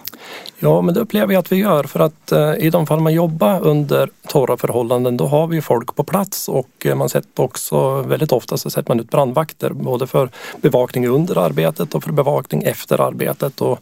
Ja, 0.60 0.82
men 0.82 0.94
det 0.94 1.00
upplever 1.00 1.34
jag 1.34 1.40
att 1.40 1.52
vi 1.52 1.56
gör 1.56 1.84
för 1.84 2.00
att 2.00 2.32
eh, 2.32 2.54
i 2.54 2.70
de 2.70 2.88
fall 2.88 3.00
man 3.00 3.14
jobbar 3.14 3.60
under 3.62 4.10
torra 4.28 4.58
förhållanden 4.58 5.18
då 5.18 5.26
har 5.26 5.48
vi 5.48 5.62
folk 5.62 5.96
på 5.96 6.04
plats 6.04 6.50
och 6.50 6.86
eh, 6.86 6.96
man 6.96 7.10
sätter 7.10 7.44
också 7.44 8.02
väldigt 8.02 8.32
ofta 8.32 8.58
så 8.58 8.70
sätter 8.70 8.90
man 8.90 9.00
ut 9.00 9.12
brandvakter 9.12 9.70
både 9.70 10.08
för 10.08 10.30
bevakning 10.62 11.08
under 11.08 11.38
arbetet 11.38 11.96
och 11.96 12.04
för 12.04 12.12
bevakning 12.12 12.64
efter 12.64 13.02
arbetet 13.02 13.62
och 13.62 13.80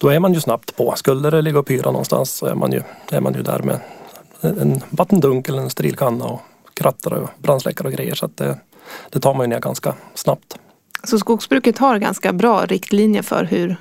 då 0.00 0.08
är 0.08 0.20
man 0.20 0.34
ju 0.34 0.40
snabbt 0.40 0.76
på. 0.76 0.94
Skulle 0.96 1.30
det 1.30 1.42
ligga 1.42 1.58
och 1.58 1.66
pyra 1.66 1.90
någonstans 1.90 2.30
så 2.30 2.46
är 2.46 2.54
man 2.54 2.72
ju, 2.72 2.82
är 3.10 3.20
man 3.20 3.34
ju 3.34 3.42
där 3.42 3.58
med 3.58 3.80
en 4.40 4.80
vattendunk 4.90 5.48
eller 5.48 5.62
en 5.62 5.70
strilkanna 5.70 6.24
och 6.24 6.40
krattare 6.74 7.18
och 7.18 7.28
brandsläckare 7.38 7.88
och 7.88 7.94
grejer 7.94 8.14
så 8.14 8.26
att 8.26 8.36
det, 8.36 8.58
det 9.10 9.20
tar 9.20 9.34
man 9.34 9.44
ju 9.44 9.48
ner 9.48 9.60
ganska 9.60 9.94
snabbt. 10.14 10.58
Så 11.04 11.18
skogsbruket 11.18 11.78
har 11.78 11.98
ganska 11.98 12.32
bra 12.32 12.66
riktlinjer 12.66 13.22
för 13.22 13.44
hur 13.44 13.76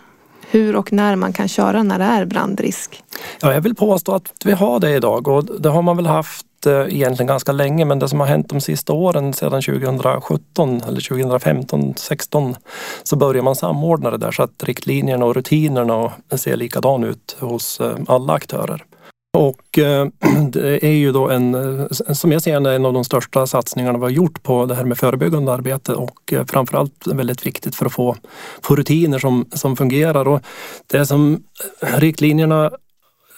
hur 0.52 0.76
och 0.76 0.94
när 0.94 1.16
man 1.16 1.34
kan 1.34 1.48
köra 1.48 1.84
när 1.84 2.00
det 2.00 2.06
är 2.06 2.26
brandrisk? 2.26 3.04
Ja, 3.42 3.54
jag 3.54 3.62
vill 3.62 3.76
påstå 3.76 4.16
att 4.16 4.34
vi 4.46 4.52
har 4.52 4.80
det 4.80 4.92
idag 4.92 5.28
och 5.28 5.62
det 5.62 5.70
har 5.70 5.82
man 5.82 5.98
väl 5.98 6.06
haft 6.06 6.66
eh, 6.66 6.74
egentligen 6.74 7.28
ganska 7.28 7.52
länge 7.52 7.86
men 7.86 8.00
det 8.00 8.10
som 8.10 8.20
har 8.20 8.28
hänt 8.28 8.50
de 8.50 8.62
sista 8.62 8.94
åren 8.94 9.34
sedan 9.34 9.62
2017 9.62 10.82
eller 10.88 11.02
2015, 11.10 11.94
16 11.98 12.56
så 13.04 13.16
börjar 13.16 13.44
man 13.44 13.56
samordna 13.56 14.12
det 14.12 14.18
där 14.18 14.32
så 14.32 14.44
att 14.44 14.64
riktlinjerna 14.64 15.26
och 15.26 15.36
rutinerna 15.36 16.12
ser 16.32 16.58
likadana 16.58 17.08
ut 17.08 17.38
hos 17.40 17.80
eh, 17.80 17.98
alla 18.08 18.34
aktörer. 18.34 18.86
Och 19.34 19.78
eh, 19.78 20.08
det 20.50 20.86
är 20.86 20.92
ju 20.92 21.12
då 21.12 21.30
en, 21.30 21.56
eh, 21.56 21.88
som 21.90 22.32
jag 22.32 22.42
ser 22.42 22.60
det, 22.60 22.76
en 22.76 22.86
av 22.86 22.94
de 22.94 23.04
största 23.04 23.48
satsningarna 23.48 23.98
vi 23.98 24.04
har 24.04 24.10
gjort 24.10 24.44
på 24.44 24.66
det 24.66 24.76
här 24.76 24.84
med 24.84 24.98
förebyggande 24.98 25.54
arbete 25.54 25.94
och 25.94 26.34
eh, 26.34 26.46
framförallt 26.46 27.08
väldigt 27.08 27.46
viktigt 27.46 27.76
för 27.76 27.86
att 27.86 27.94
få, 27.94 28.16
få 28.62 28.76
rutiner 28.76 29.20
som, 29.20 29.46
som 29.54 29.76
fungerar. 29.76 30.28
Och 30.28 30.42
det 30.88 31.06
som 31.06 31.44
riktlinjerna 31.80 32.72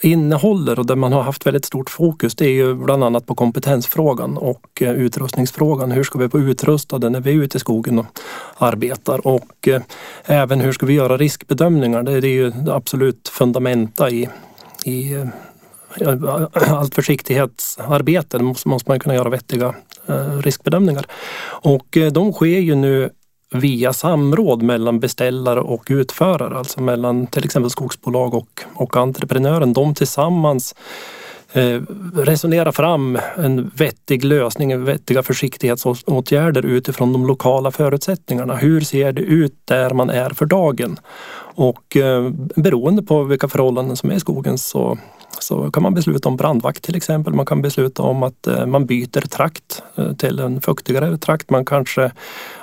innehåller 0.03 0.79
och 0.79 0.85
där 0.85 0.95
man 0.95 1.13
har 1.13 1.21
haft 1.21 1.45
väldigt 1.45 1.65
stort 1.65 1.89
fokus 1.89 2.35
det 2.35 2.45
är 2.45 2.53
ju 2.53 2.75
bland 2.75 3.03
annat 3.03 3.25
på 3.25 3.35
kompetensfrågan 3.35 4.37
och 4.37 4.81
utrustningsfrågan. 4.81 5.91
Hur 5.91 6.03
ska 6.03 6.19
vi 6.19 6.27
vara 6.27 6.43
utrustade 6.43 7.09
när 7.09 7.19
vi 7.19 7.31
är 7.31 7.35
ute 7.35 7.57
i 7.57 7.59
skogen 7.59 7.99
och 7.99 8.05
arbetar 8.57 9.27
och 9.27 9.69
även 10.25 10.61
hur 10.61 10.71
ska 10.71 10.85
vi 10.85 10.93
göra 10.93 11.17
riskbedömningar? 11.17 12.03
Det 12.03 12.11
är 12.11 12.25
ju 12.25 12.53
absolut 12.67 13.27
fundamenta 13.27 14.09
i, 14.09 14.29
i 14.85 15.15
allt 16.53 16.95
försiktighetsarbete 16.95 18.39
måste, 18.39 18.67
måste 18.67 18.91
man 18.91 18.99
kunna 18.99 19.15
göra 19.15 19.29
vettiga 19.29 19.75
eh, 20.07 20.37
riskbedömningar. 20.37 21.05
Och 21.43 21.97
eh, 21.97 22.11
de 22.11 22.33
sker 22.33 22.59
ju 22.59 22.75
nu 22.75 23.09
via 23.53 23.93
samråd 23.93 24.61
mellan 24.61 24.99
beställare 24.99 25.61
och 25.61 25.87
utförare, 25.89 26.57
alltså 26.57 26.81
mellan 26.81 27.27
till 27.27 27.45
exempel 27.45 27.69
skogsbolag 27.69 28.33
och, 28.33 28.61
och 28.73 28.97
entreprenören. 28.97 29.73
De 29.73 29.95
tillsammans 29.95 30.75
eh, 31.51 31.81
resonera 32.15 32.71
fram 32.71 33.19
en 33.37 33.71
vettig 33.75 34.23
lösning, 34.23 34.83
vettiga 34.83 35.23
försiktighetsåtgärder 35.23 36.65
utifrån 36.65 37.13
de 37.13 37.25
lokala 37.27 37.71
förutsättningarna. 37.71 38.55
Hur 38.55 38.81
ser 38.81 39.11
det 39.11 39.21
ut 39.21 39.53
där 39.65 39.89
man 39.89 40.09
är 40.09 40.29
för 40.29 40.45
dagen? 40.45 40.99
Och 41.55 41.97
beroende 42.55 43.03
på 43.03 43.23
vilka 43.23 43.47
förhållanden 43.47 43.97
som 43.97 44.11
är 44.11 44.15
i 44.15 44.19
skogen 44.19 44.57
så 44.57 44.97
så 45.39 45.71
kan 45.71 45.83
man 45.83 45.93
besluta 45.93 46.29
om 46.29 46.37
brandvakt 46.37 46.83
till 46.83 46.95
exempel. 46.95 47.33
Man 47.33 47.45
kan 47.45 47.61
besluta 47.61 48.03
om 48.03 48.23
att 48.23 48.47
eh, 48.47 48.65
man 48.65 48.85
byter 48.85 49.27
trakt 49.27 49.83
eh, 49.95 50.13
till 50.13 50.39
en 50.39 50.61
fuktigare 50.61 51.17
trakt. 51.17 51.49
Man 51.49 51.65
kanske 51.65 52.11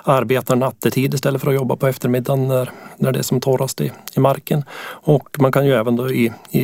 arbetar 0.04 0.56
nattetid 0.56 1.14
istället 1.14 1.40
för 1.40 1.48
att 1.48 1.54
jobba 1.54 1.76
på 1.76 1.86
eftermiddagen 1.86 2.48
när, 2.48 2.70
när 2.96 3.12
det 3.12 3.18
är 3.18 3.22
som 3.22 3.40
torrast 3.40 3.80
i, 3.80 3.92
i 4.16 4.20
marken. 4.20 4.64
Och 4.88 5.28
man 5.38 5.52
kan 5.52 5.66
ju 5.66 5.72
även 5.72 5.96
då 5.96 6.10
i, 6.10 6.32
i, 6.50 6.60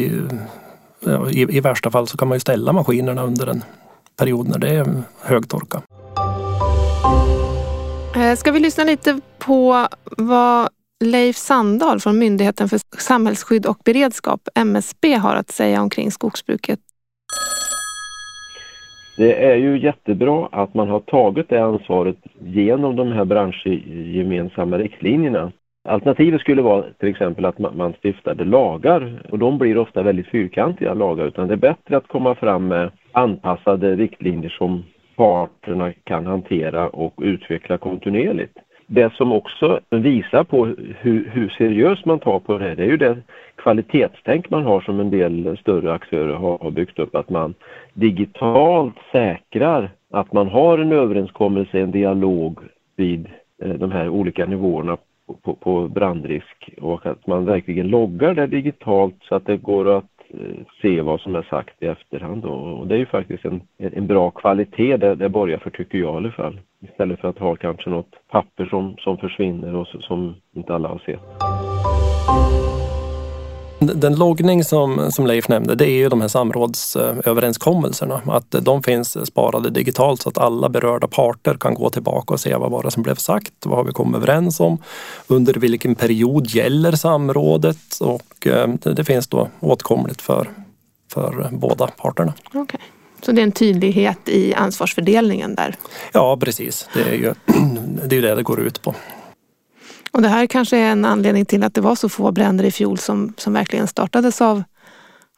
i, 1.30 1.56
i 1.56 1.61
värsta 1.61 1.90
fall 1.90 2.08
så 2.08 2.16
kan 2.16 2.28
man 2.28 2.37
ju 2.37 2.40
ställa 2.40 2.73
maskinerna 2.73 3.23
under 3.23 3.46
en 3.46 3.64
period 4.16 4.49
när 4.49 4.58
det 4.58 4.68
är 4.68 5.02
högtorka. 5.20 5.82
Eh, 8.16 8.37
ska 8.37 8.52
vi 8.52 8.61
lyssna 8.61 8.84
lite 8.84 9.20
på 9.38 9.88
vad 10.04 10.68
Leif 11.04 11.37
Sandahl 11.37 12.00
från 12.00 12.18
Myndigheten 12.18 12.68
för 12.68 12.80
samhällsskydd 12.99 13.66
och 13.66 13.78
beredskap, 13.84 14.40
MSB, 14.54 15.14
har 15.14 15.37
att 15.37 15.50
säga 15.50 15.82
omkring 15.82 16.11
skogsbruket. 16.11 16.80
Det 19.16 19.44
är 19.44 19.56
ju 19.56 19.78
jättebra 19.78 20.49
att 20.52 20.75
man 20.75 20.88
har 20.88 21.00
tagit 21.00 21.49
det 21.49 21.64
ansvaret 21.64 22.16
genom 22.40 22.96
de 22.96 23.12
här 23.12 23.25
branschgemensamma 23.25 24.78
riktlinjerna. 24.78 25.52
Alternativet 25.88 26.40
skulle 26.40 26.62
vara 26.62 26.84
till 26.99 27.08
exempel 27.08 27.44
att 27.44 27.58
man 27.58 27.92
stiftade 27.99 28.44
lagar 28.44 29.23
och 29.30 29.38
de 29.38 29.58
blir 29.58 29.78
ofta 29.78 30.02
väldigt 30.02 30.28
fyrkantiga 30.28 30.94
lagar 30.94 31.26
utan 31.26 31.49
det 31.49 31.54
är 31.54 31.58
bättre 31.58 31.96
att 31.96 32.08
komma 32.08 32.34
fram 32.34 32.68
med 32.68 32.90
anpassade 33.12 33.96
riktlinjer 33.96 34.50
som 34.50 34.84
parterna 35.16 35.92
kan 35.92 36.26
hantera 36.26 36.88
och 36.88 37.14
utveckla 37.23 37.78
kontinuerligt. 37.78 38.58
Det 38.94 39.14
som 39.14 39.32
också 39.32 39.80
visar 39.90 40.44
på 40.44 40.66
hur, 40.98 41.30
hur 41.32 41.48
seriöst 41.48 42.04
man 42.04 42.18
tar 42.18 42.40
på 42.40 42.58
det 42.58 42.64
här, 42.64 42.76
det 42.76 42.82
är 42.82 42.86
ju 42.86 42.96
det 42.96 43.16
kvalitetstänk 43.56 44.50
man 44.50 44.62
har 44.62 44.80
som 44.80 45.00
en 45.00 45.10
del 45.10 45.56
större 45.60 45.92
aktörer 45.92 46.34
har, 46.34 46.58
har 46.58 46.70
byggt 46.70 46.98
upp. 46.98 47.14
Att 47.14 47.30
man 47.30 47.54
digitalt 47.94 48.94
säkrar 49.12 49.90
att 50.10 50.32
man 50.32 50.48
har 50.48 50.78
en 50.78 50.92
överenskommelse, 50.92 51.80
en 51.80 51.90
dialog 51.90 52.58
vid 52.96 53.28
eh, 53.62 53.74
de 53.74 53.92
här 53.92 54.08
olika 54.08 54.46
nivåerna 54.46 54.96
på, 55.42 55.54
på 55.54 55.88
brandrisk 55.88 56.70
och 56.80 57.06
att 57.06 57.26
man 57.26 57.44
verkligen 57.44 57.88
loggar 57.88 58.34
det 58.34 58.46
digitalt 58.46 59.16
så 59.22 59.34
att 59.34 59.46
det 59.46 59.56
går 59.56 59.96
att 59.98 60.13
se 60.82 61.00
vad 61.00 61.20
som 61.20 61.34
är 61.34 61.42
sagt 61.42 61.82
i 61.82 61.86
efterhand. 61.86 62.44
Och 62.44 62.86
det 62.86 62.94
är 62.94 62.98
ju 62.98 63.06
faktiskt 63.06 63.44
en, 63.44 63.60
en 63.78 64.06
bra 64.06 64.30
kvalitet 64.30 64.96
det, 64.96 65.14
det 65.14 65.28
borgar 65.28 65.58
för, 65.58 65.70
tycker 65.70 65.98
jag 65.98 66.14
i 66.14 66.16
alla 66.16 66.32
fall. 66.32 66.60
Istället 66.80 67.20
för 67.20 67.28
att 67.28 67.38
ha 67.38 67.56
kanske 67.56 67.90
något 67.90 68.28
papper 68.30 68.66
som, 68.66 68.96
som 68.98 69.18
försvinner 69.18 69.74
och 69.74 69.86
som 69.86 70.34
inte 70.52 70.74
alla 70.74 70.88
har 70.88 70.98
sett. 70.98 72.63
Den 73.86 74.14
loggning 74.14 74.64
som, 74.64 75.12
som 75.12 75.26
Leif 75.26 75.48
nämnde, 75.48 75.74
det 75.74 75.86
är 75.86 75.96
ju 75.96 76.08
de 76.08 76.20
här 76.20 76.28
samrådsöverenskommelserna. 76.28 78.20
Att 78.26 78.50
de 78.50 78.82
finns 78.82 79.26
sparade 79.26 79.70
digitalt 79.70 80.22
så 80.22 80.28
att 80.28 80.38
alla 80.38 80.68
berörda 80.68 81.06
parter 81.06 81.54
kan 81.54 81.74
gå 81.74 81.90
tillbaka 81.90 82.34
och 82.34 82.40
se 82.40 82.56
vad 82.56 82.70
var 82.70 82.82
det 82.82 82.90
som 82.90 83.02
blev 83.02 83.14
sagt, 83.14 83.52
vad 83.64 83.78
har 83.78 83.84
vi 83.84 83.92
kommit 83.92 84.16
överens 84.16 84.60
om, 84.60 84.78
under 85.26 85.54
vilken 85.54 85.94
period 85.94 86.46
gäller 86.46 86.92
samrådet 86.92 88.00
och 88.00 88.46
eh, 88.46 88.68
det, 88.68 88.92
det 88.92 89.04
finns 89.04 89.26
då 89.26 89.48
åtkomligt 89.60 90.22
för, 90.22 90.50
för 91.12 91.48
båda 91.52 91.86
parterna. 91.86 92.34
Okay. 92.52 92.80
Så 93.22 93.32
det 93.32 93.40
är 93.40 93.44
en 93.44 93.52
tydlighet 93.52 94.28
i 94.28 94.54
ansvarsfördelningen 94.54 95.54
där? 95.54 95.76
Ja, 96.12 96.36
precis. 96.36 96.88
Det 96.94 97.02
är 97.02 97.14
ju 97.14 97.34
det, 98.04 98.16
är 98.16 98.22
det 98.22 98.34
det 98.34 98.42
går 98.42 98.60
ut 98.60 98.82
på. 98.82 98.94
Och 100.14 100.23
det 100.23 100.28
här 100.28 100.47
kanske 100.47 100.76
är 100.78 100.92
en 100.92 101.04
anledning 101.04 101.44
till 101.44 101.62
att 101.62 101.75
det 101.75 101.80
var 101.80 101.94
så 101.94 102.09
få 102.09 102.33
bränder 102.33 102.64
i 102.64 102.71
fjol 102.71 102.99
som, 102.99 103.35
som 103.37 103.52
verkligen 103.52 103.87
startades 103.87 104.40
av, 104.40 104.62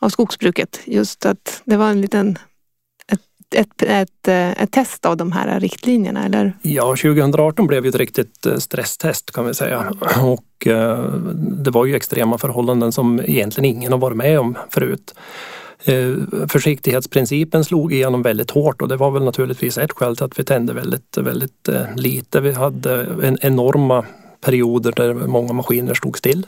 av 0.01 0.09
skogsbruket. 0.09 0.81
Just 0.85 1.27
att 1.27 1.63
det 1.65 1.77
var 1.77 1.91
en 1.91 2.01
liten 2.01 2.39
ett, 3.13 3.55
ett, 3.55 3.83
ett, 3.83 4.29
eh, 4.59 4.67
test 4.67 5.07
av 5.07 5.17
de 5.17 5.33
här 5.33 5.61
riktlinjerna, 5.61 6.25
eller? 6.25 6.53
Ja, 6.63 6.85
2018 6.87 7.67
blev 7.67 7.85
ju 7.85 7.89
ett 7.89 7.95
riktigt 7.95 8.47
eh, 8.47 8.57
stresstest 8.57 9.31
kan 9.33 9.47
vi 9.47 9.55
säga. 9.55 9.93
Och 10.23 10.67
eh, 10.67 11.13
det 11.65 11.71
var 11.71 11.85
ju 11.85 11.97
extrema 11.97 12.39
förhållanden 12.39 12.93
som 12.93 13.21
egentligen 13.21 13.77
ingen 13.77 13.93
har 13.93 13.99
varit 13.99 14.17
med 14.17 14.41
om 14.41 14.59
förut. 14.71 15.15
Eh, 15.85 16.15
försiktighetsprincipen 16.49 17.65
slog 17.65 17.93
igenom 17.93 18.23
väldigt 18.23 18.51
hårt 18.51 18.83
och 18.83 18.89
det 18.89 18.97
var 18.97 19.11
väl 19.11 19.25
naturligtvis 19.25 19.79
ett 19.79 19.93
skäl 19.93 20.17
till 20.17 20.25
att 20.25 20.39
vi 20.39 20.45
tände 20.45 20.73
väldigt, 20.73 21.17
väldigt 21.17 21.69
eh, 21.69 21.97
lite. 21.97 22.41
Vi 22.41 22.53
hade 22.53 23.07
en 23.23 23.39
enorma 23.41 24.05
perioder 24.47 24.93
där 24.97 25.15
många 25.15 25.53
maskiner 25.53 25.95
stod 25.95 26.19
still. 26.19 26.47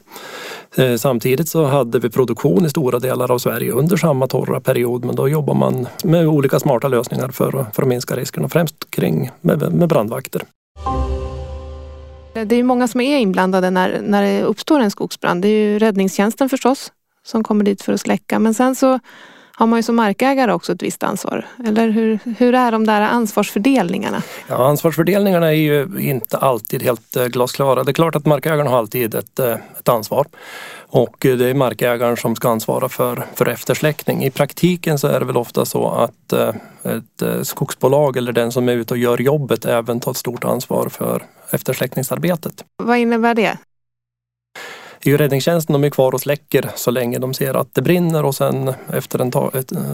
Eh, 0.76 0.96
samtidigt 0.96 1.48
så 1.48 1.64
hade 1.64 1.98
vi 1.98 2.10
produktion 2.10 2.66
i 2.66 2.70
stora 2.70 2.98
delar 2.98 3.30
av 3.30 3.38
Sverige 3.38 3.72
under 3.72 3.96
samma 3.96 4.26
torra 4.26 4.60
period 4.60 5.04
men 5.04 5.16
då 5.16 5.28
jobbar 5.28 5.54
man 5.54 5.88
med 6.04 6.26
olika 6.26 6.60
smarta 6.60 6.88
lösningar 6.88 7.28
för, 7.28 7.66
för 7.72 7.82
att 7.82 7.88
minska 7.88 8.16
riskerna, 8.16 8.48
främst 8.48 8.90
kring 8.90 9.30
med, 9.40 9.72
med 9.72 9.88
brandvakter. 9.88 10.42
Det 12.46 12.56
är 12.56 12.62
många 12.62 12.88
som 12.88 13.00
är 13.00 13.18
inblandade 13.18 13.70
när, 13.70 14.00
när 14.02 14.22
det 14.22 14.42
uppstår 14.42 14.80
en 14.80 14.90
skogsbrand. 14.90 15.42
Det 15.42 15.48
är 15.48 15.72
ju 15.72 15.78
räddningstjänsten 15.78 16.48
förstås 16.48 16.92
som 17.26 17.44
kommer 17.44 17.64
dit 17.64 17.82
för 17.82 17.92
att 17.92 18.00
släcka 18.00 18.38
men 18.38 18.54
sen 18.54 18.74
så 18.74 18.98
har 19.58 19.66
man 19.66 19.78
ju 19.78 19.82
som 19.82 19.96
markägare 19.96 20.52
också 20.52 20.72
ett 20.72 20.82
visst 20.82 21.02
ansvar. 21.02 21.46
Eller 21.66 21.88
hur, 21.88 22.18
hur 22.38 22.54
är 22.54 22.72
de 22.72 22.86
där 22.86 23.00
ansvarsfördelningarna? 23.00 24.22
Ja, 24.48 24.68
ansvarsfördelningarna 24.68 25.46
är 25.46 25.52
ju 25.52 25.88
inte 25.98 26.36
alltid 26.36 26.82
helt 26.82 27.16
eh, 27.16 27.26
glasklara. 27.26 27.84
Det 27.84 27.90
är 27.90 27.92
klart 27.92 28.16
att 28.16 28.26
markägaren 28.26 28.66
har 28.66 28.78
alltid 28.78 29.14
ett, 29.14 29.38
eh, 29.38 29.56
ett 29.78 29.88
ansvar. 29.88 30.26
Och 30.88 31.16
det 31.20 31.50
är 31.50 31.54
markägaren 31.54 32.16
som 32.16 32.36
ska 32.36 32.48
ansvara 32.48 32.88
för, 32.88 33.24
för 33.34 33.48
eftersläckning. 33.48 34.24
I 34.24 34.30
praktiken 34.30 34.98
så 34.98 35.06
är 35.06 35.20
det 35.20 35.26
väl 35.26 35.36
ofta 35.36 35.64
så 35.64 35.88
att 35.88 36.32
eh, 36.32 36.54
ett 36.84 37.46
skogsbolag 37.46 38.16
eller 38.16 38.32
den 38.32 38.52
som 38.52 38.68
är 38.68 38.72
ute 38.72 38.94
och 38.94 38.98
gör 38.98 39.18
jobbet 39.18 39.64
även 39.64 40.00
tar 40.00 40.10
ett 40.10 40.16
stort 40.16 40.44
ansvar 40.44 40.88
för 40.88 41.22
eftersläckningsarbetet. 41.50 42.64
Vad 42.82 42.98
innebär 42.98 43.34
det? 43.34 43.58
Är 45.00 45.10
ju 45.10 45.16
räddningstjänsten 45.16 45.72
de 45.72 45.84
är 45.84 45.90
kvar 45.90 46.14
och 46.14 46.20
släcker 46.20 46.70
så 46.76 46.90
länge 46.90 47.18
de 47.18 47.34
ser 47.34 47.54
att 47.54 47.74
det 47.74 47.82
brinner 47.82 48.24
och 48.24 48.34
sen 48.34 48.72
efter 48.92 49.18
en, 49.18 49.32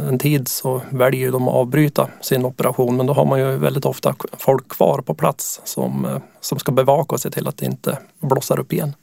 en 0.08 0.18
tid 0.18 0.48
så 0.48 0.80
väljer 0.90 1.32
de 1.32 1.48
att 1.48 1.54
avbryta 1.54 2.08
sin 2.20 2.44
operation. 2.44 2.96
Men 2.96 3.06
då 3.06 3.12
har 3.12 3.24
man 3.24 3.38
ju 3.38 3.56
väldigt 3.56 3.84
ofta 3.84 4.14
folk 4.38 4.68
kvar 4.68 4.98
på 4.98 5.14
plats 5.14 5.60
som, 5.64 6.04
eh, 6.04 6.18
som 6.40 6.58
ska 6.58 6.72
bevaka 6.72 7.14
och 7.14 7.20
se 7.20 7.30
till 7.30 7.48
att 7.48 7.56
det 7.56 7.66
inte 7.66 7.98
blossar 8.20 8.60
upp 8.60 8.72
igen. 8.72 8.94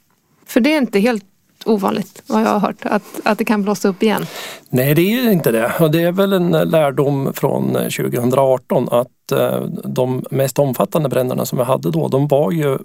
För 0.46 0.60
det 0.60 0.74
är 0.74 0.78
inte 0.78 1.00
helt 1.00 1.24
ovanligt 1.66 2.22
vad 2.26 2.42
jag 2.42 2.48
har 2.48 2.58
hört, 2.58 2.76
att, 2.82 3.20
att 3.24 3.38
det 3.38 3.44
kan 3.44 3.62
blossa 3.62 3.88
upp 3.88 4.02
igen. 4.02 4.26
Nej, 4.68 4.94
det 4.94 5.02
är 5.02 5.30
inte 5.30 5.52
det. 5.52 5.72
Och 5.80 5.90
det 5.90 6.02
är 6.02 6.12
väl 6.12 6.32
en 6.32 6.50
lärdom 6.50 7.32
från 7.34 7.72
2018 7.72 8.88
att 8.90 9.32
eh, 9.32 9.60
de 9.84 10.24
mest 10.30 10.58
omfattande 10.58 11.08
bränderna 11.08 11.46
som 11.46 11.58
vi 11.58 11.64
hade 11.64 11.90
då, 11.90 12.08
de 12.08 12.28
var 12.28 12.50
ju 12.50 12.78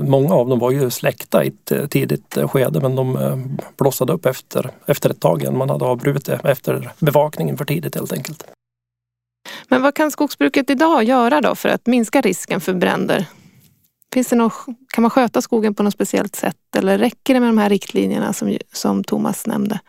Många 0.00 0.34
av 0.34 0.48
dem 0.48 0.58
var 0.58 0.70
ju 0.70 0.90
släckta 0.90 1.44
i 1.44 1.48
ett 1.48 1.72
eh, 1.72 1.86
tidigt 1.86 2.36
eh, 2.36 2.48
skede 2.48 2.80
men 2.80 2.96
de 2.96 3.58
blossade 3.76 4.12
upp 4.12 4.26
efter, 4.26 4.70
efter 4.86 5.10
ett 5.10 5.20
tag 5.20 5.42
igen. 5.42 5.58
Man 5.58 5.70
hade 5.70 5.84
avbrutit 5.84 6.28
efter 6.28 6.92
bevakningen 6.98 7.56
för 7.56 7.64
tidigt 7.64 7.94
helt 7.94 8.12
enkelt. 8.12 8.44
Men 9.68 9.82
vad 9.82 9.94
kan 9.94 10.10
skogsbruket 10.10 10.70
idag 10.70 11.04
göra 11.04 11.40
då 11.40 11.54
för 11.54 11.68
att 11.68 11.86
minska 11.86 12.20
risken 12.20 12.60
för 12.60 12.72
bränder? 12.72 13.26
Finns 14.18 14.28
det 14.28 14.36
någon, 14.36 14.50
kan 14.94 15.02
man 15.02 15.10
sköta 15.10 15.42
skogen 15.42 15.74
på 15.74 15.82
något 15.82 15.92
speciellt 15.92 16.36
sätt 16.36 16.76
eller 16.76 16.98
räcker 16.98 17.34
det 17.34 17.40
med 17.40 17.48
de 17.48 17.58
här 17.58 17.68
riktlinjerna 17.68 18.32
som, 18.32 18.58
som 18.72 19.04
Thomas 19.04 19.46
nämnde? 19.46 19.80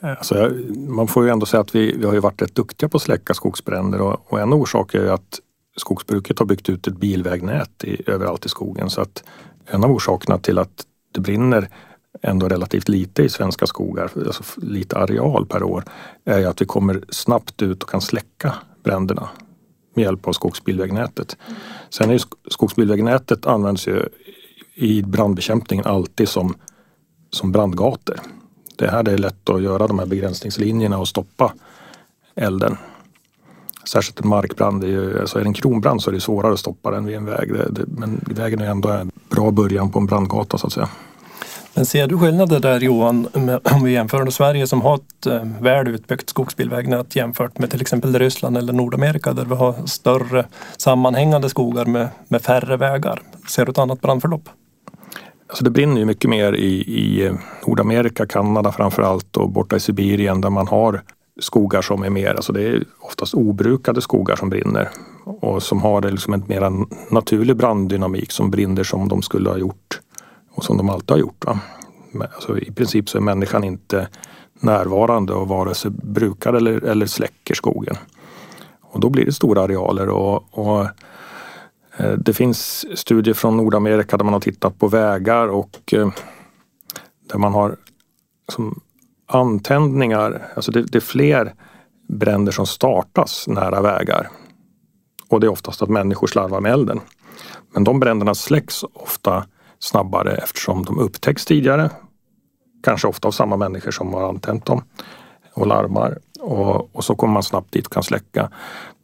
Eh, 0.00 0.10
alltså, 0.10 0.50
man 0.88 1.08
får 1.08 1.24
ju 1.24 1.30
ändå 1.30 1.46
säga 1.46 1.60
att 1.60 1.74
vi, 1.74 1.96
vi 1.96 2.06
har 2.06 2.14
ju 2.14 2.20
varit 2.20 2.42
rätt 2.42 2.54
duktiga 2.54 2.88
på 2.88 2.96
att 2.96 3.02
släcka 3.02 3.34
skogsbränder 3.34 4.00
och, 4.00 4.32
och 4.32 4.40
en 4.40 4.52
orsak 4.52 4.94
är 4.94 5.04
att 5.06 5.40
skogsbruket 5.76 6.38
har 6.38 6.46
byggt 6.46 6.68
ut 6.68 6.86
ett 6.86 6.96
bilvägnät 6.96 7.84
i, 7.84 8.10
överallt 8.10 8.46
i 8.46 8.48
skogen 8.48 8.90
så 8.90 9.00
att 9.00 9.24
en 9.66 9.84
av 9.84 9.90
orsakerna 9.90 10.38
till 10.38 10.58
att 10.58 10.84
det 11.12 11.20
brinner 11.20 11.68
ändå 12.22 12.48
relativt 12.48 12.88
lite 12.88 13.22
i 13.22 13.28
svenska 13.28 13.66
skogar, 13.66 14.10
alltså 14.26 14.42
lite 14.56 14.98
areal 14.98 15.46
per 15.46 15.62
år, 15.62 15.84
är 16.24 16.38
ju 16.38 16.44
att 16.44 16.60
vi 16.60 16.66
kommer 16.66 17.04
snabbt 17.08 17.62
ut 17.62 17.82
och 17.82 17.88
kan 17.88 18.00
släcka 18.00 18.54
bränderna 18.84 19.28
med 19.96 20.02
hjälp 20.02 20.28
av 20.28 20.32
skogsbilvägnätet. 20.32 21.36
Sen 21.90 22.08
är 22.08 22.12
ju 22.12 22.18
skogsbilvägnätet 22.50 23.46
används 23.46 23.88
ju 23.88 24.08
i 24.74 25.02
brandbekämpningen 25.02 25.86
alltid 25.86 26.28
som, 26.28 26.54
som 27.30 27.52
brandgator. 27.52 28.16
Det 28.76 28.84
är 28.84 28.90
här 28.90 29.02
det 29.02 29.12
är 29.12 29.18
lätt 29.18 29.50
att 29.50 29.62
göra 29.62 29.86
de 29.86 29.98
här 29.98 30.06
begränsningslinjerna 30.06 30.98
och 30.98 31.08
stoppa 31.08 31.52
elden. 32.34 32.76
Särskilt 33.84 34.20
en 34.20 34.28
markbrand, 34.28 34.84
är 34.84 34.88
ju, 34.88 35.20
alltså 35.20 35.38
är 35.38 35.42
det 35.42 35.48
en 35.48 35.54
kronbrand 35.54 36.02
så 36.02 36.10
är 36.10 36.14
det 36.14 36.20
svårare 36.20 36.52
att 36.52 36.60
stoppa 36.60 36.90
den 36.90 37.04
vid 37.06 37.16
en 37.16 37.24
väg. 37.24 37.52
Det, 37.52 37.68
det, 37.70 37.84
men 37.86 38.24
vägen 38.26 38.60
är 38.60 38.70
ändå 38.70 38.88
en 38.88 39.10
bra 39.28 39.50
början 39.50 39.92
på 39.92 39.98
en 39.98 40.06
brandgata 40.06 40.58
så 40.58 40.66
att 40.66 40.72
säga. 40.72 40.88
Men 41.76 41.86
ser 41.86 42.06
du 42.06 42.18
skillnader 42.18 42.60
där 42.60 42.80
Johan, 42.80 43.28
om 43.62 43.84
vi 43.84 43.92
jämför 43.92 44.24
med 44.24 44.32
Sverige 44.32 44.66
som 44.66 44.80
har 44.80 44.94
ett 44.94 45.26
eh, 45.26 45.44
väl 45.60 45.88
utbyggt 45.88 46.30
skogsbilvägnät 46.30 47.16
jämfört 47.16 47.58
med 47.58 47.70
till 47.70 47.80
exempel 47.80 48.18
Ryssland 48.18 48.56
eller 48.56 48.72
Nordamerika 48.72 49.32
där 49.32 49.44
vi 49.44 49.54
har 49.54 49.86
större 49.86 50.46
sammanhängande 50.76 51.48
skogar 51.48 51.84
med, 51.84 52.08
med 52.28 52.42
färre 52.42 52.76
vägar. 52.76 53.22
Ser 53.48 53.64
du 53.64 53.70
ett 53.70 53.78
annat 53.78 54.00
brandförlopp? 54.00 54.48
Alltså 55.48 55.64
det 55.64 55.70
brinner 55.70 55.98
ju 55.98 56.04
mycket 56.04 56.30
mer 56.30 56.52
i, 56.52 56.82
i 56.82 57.26
eh, 57.26 57.34
Nordamerika, 57.66 58.26
Kanada 58.26 58.72
framför 58.72 59.02
allt 59.02 59.36
och 59.36 59.50
borta 59.50 59.76
i 59.76 59.80
Sibirien 59.80 60.40
där 60.40 60.50
man 60.50 60.68
har 60.68 61.02
skogar 61.40 61.82
som 61.82 62.02
är 62.02 62.10
mer, 62.10 62.34
alltså 62.34 62.52
det 62.52 62.62
är 62.62 62.84
oftast 63.00 63.34
obrukade 63.34 64.00
skogar 64.00 64.36
som 64.36 64.50
brinner 64.50 64.88
och 65.24 65.62
som 65.62 65.82
har 65.82 66.02
liksom 66.02 66.32
en 66.32 66.44
mer 66.46 66.72
naturlig 67.14 67.56
branddynamik 67.56 68.32
som 68.32 68.50
brinner 68.50 68.84
som 68.84 69.08
de 69.08 69.22
skulle 69.22 69.50
ha 69.50 69.58
gjort 69.58 70.00
och 70.56 70.64
som 70.64 70.76
de 70.76 70.90
alltid 70.90 71.10
har 71.10 71.18
gjort. 71.18 71.44
Va? 71.44 71.60
Alltså 72.34 72.58
I 72.58 72.72
princip 72.72 73.08
så 73.08 73.18
är 73.18 73.22
människan 73.22 73.64
inte 73.64 74.08
närvarande 74.60 75.32
och 75.32 75.48
vare 75.48 75.74
sig 75.74 75.90
brukar 75.90 76.52
eller, 76.52 76.84
eller 76.84 77.06
släcker 77.06 77.54
skogen. 77.54 77.96
Och 78.80 79.00
då 79.00 79.10
blir 79.10 79.24
det 79.24 79.32
stora 79.32 79.62
arealer 79.62 80.08
och, 80.08 80.58
och 80.58 80.84
eh, 81.96 82.12
det 82.12 82.32
finns 82.32 82.86
studier 82.98 83.34
från 83.34 83.56
Nordamerika 83.56 84.16
där 84.16 84.24
man 84.24 84.32
har 84.32 84.40
tittat 84.40 84.78
på 84.78 84.88
vägar 84.88 85.48
och 85.48 85.94
eh, 85.94 86.08
där 87.30 87.38
man 87.38 87.54
har 87.54 87.76
som 88.48 88.80
antändningar, 89.26 90.52
alltså 90.56 90.72
det, 90.72 90.82
det, 90.82 90.98
är 90.98 91.00
fler 91.00 91.54
bränder 92.08 92.52
som 92.52 92.66
startas 92.66 93.48
nära 93.48 93.82
vägar. 93.82 94.30
Och 95.28 95.40
det 95.40 95.46
är 95.46 95.50
oftast 95.52 95.82
att 95.82 95.88
människor 95.88 96.26
slarvar 96.26 96.60
med 96.60 96.72
elden. 96.72 97.00
Men 97.72 97.84
de 97.84 98.00
bränderna 98.00 98.34
släcks 98.34 98.84
ofta 98.92 99.46
snabbare 99.78 100.34
eftersom 100.34 100.84
de 100.84 100.98
upptäcks 100.98 101.44
tidigare. 101.44 101.90
Kanske 102.82 103.08
ofta 103.08 103.28
av 103.28 103.32
samma 103.32 103.56
människor 103.56 103.90
som 103.90 104.14
har 104.14 104.28
antänt 104.28 104.64
dem 104.64 104.82
och 105.54 105.66
larmar. 105.66 106.18
Och, 106.40 106.96
och 106.96 107.04
så 107.04 107.14
kommer 107.14 107.34
man 107.34 107.42
snabbt 107.42 107.72
dit 107.72 107.86
och 107.86 107.92
kan 107.92 108.02
släcka. 108.02 108.50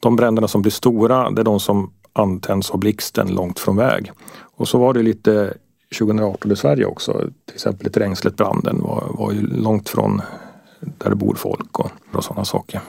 De 0.01 0.17
bränderna 0.17 0.49
som 0.49 0.63
blir 0.63 0.73
stora, 0.73 1.31
det 1.31 1.43
är 1.43 1.45
de 1.45 1.61
som 1.61 1.93
antänds 2.13 2.71
av 2.71 2.79
blixten 2.79 3.35
långt 3.35 3.59
från 3.59 3.77
väg. 3.77 4.13
Och 4.57 4.69
så 4.69 4.79
var 4.79 4.95
det 4.95 5.03
lite 5.03 5.55
2018 5.99 6.53
i 6.53 6.57
Sverige 6.57 6.85
också. 6.85 7.13
Till 7.47 7.55
exempel 7.55 7.87
i 7.87 7.91
Trängsletbranden 7.91 8.83
var, 8.83 9.07
var 9.11 9.33
ju 9.33 9.47
långt 9.47 9.89
från 9.89 10.23
där 10.81 11.11
det 11.11 11.17
bor 11.17 11.35
folk 11.35 11.79
och, 11.79 11.91
och 12.13 12.25
sådana 12.25 12.45
saker. 12.45 12.81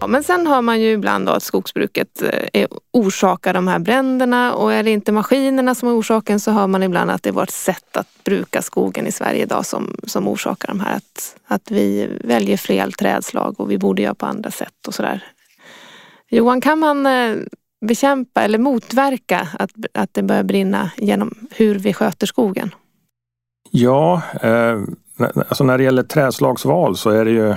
Ja, 0.00 0.06
men 0.06 0.22
sen 0.22 0.46
har 0.46 0.62
man 0.62 0.80
ju 0.80 0.92
ibland 0.92 1.26
då 1.26 1.32
att 1.32 1.42
skogsbruket 1.42 2.22
eh, 2.52 2.68
orsakar 2.92 3.54
de 3.54 3.68
här 3.68 3.78
bränderna 3.78 4.54
och 4.54 4.72
är 4.72 4.82
det 4.82 4.90
inte 4.90 5.12
maskinerna 5.12 5.74
som 5.74 5.88
är 5.88 5.98
orsaken 5.98 6.40
så 6.40 6.50
hör 6.50 6.66
man 6.66 6.82
ibland 6.82 7.10
att 7.10 7.22
det 7.22 7.28
är 7.28 7.32
vårt 7.32 7.50
sätt 7.50 7.96
att 7.96 8.24
bruka 8.24 8.62
skogen 8.62 9.06
i 9.06 9.12
Sverige 9.12 9.42
idag 9.42 9.66
som, 9.66 9.96
som 10.06 10.28
orsakar 10.28 10.68
de 10.68 10.80
här. 10.80 10.96
Att, 10.96 11.36
att 11.46 11.70
vi 11.70 12.08
väljer 12.24 12.56
fel 12.56 12.92
trädslag 12.92 13.60
och 13.60 13.70
vi 13.70 13.78
borde 13.78 14.02
göra 14.02 14.14
på 14.14 14.26
andra 14.26 14.50
sätt 14.50 14.86
och 14.86 14.94
sådär. 14.94 15.24
Johan, 16.30 16.60
kan 16.60 16.78
man 16.78 17.06
eh, 17.06 17.36
bekämpa 17.86 18.42
eller 18.42 18.58
motverka 18.58 19.48
att, 19.58 19.70
att 19.94 20.14
det 20.14 20.22
börjar 20.22 20.42
brinna 20.42 20.90
genom 20.96 21.34
hur 21.50 21.74
vi 21.74 21.94
sköter 21.94 22.26
skogen? 22.26 22.74
Ja, 23.70 24.22
eh, 24.42 24.80
alltså 25.48 25.64
när 25.64 25.78
det 25.78 25.84
gäller 25.84 26.02
trädslagsval 26.02 26.96
så 26.96 27.10
är 27.10 27.24
det 27.24 27.30
ju 27.30 27.54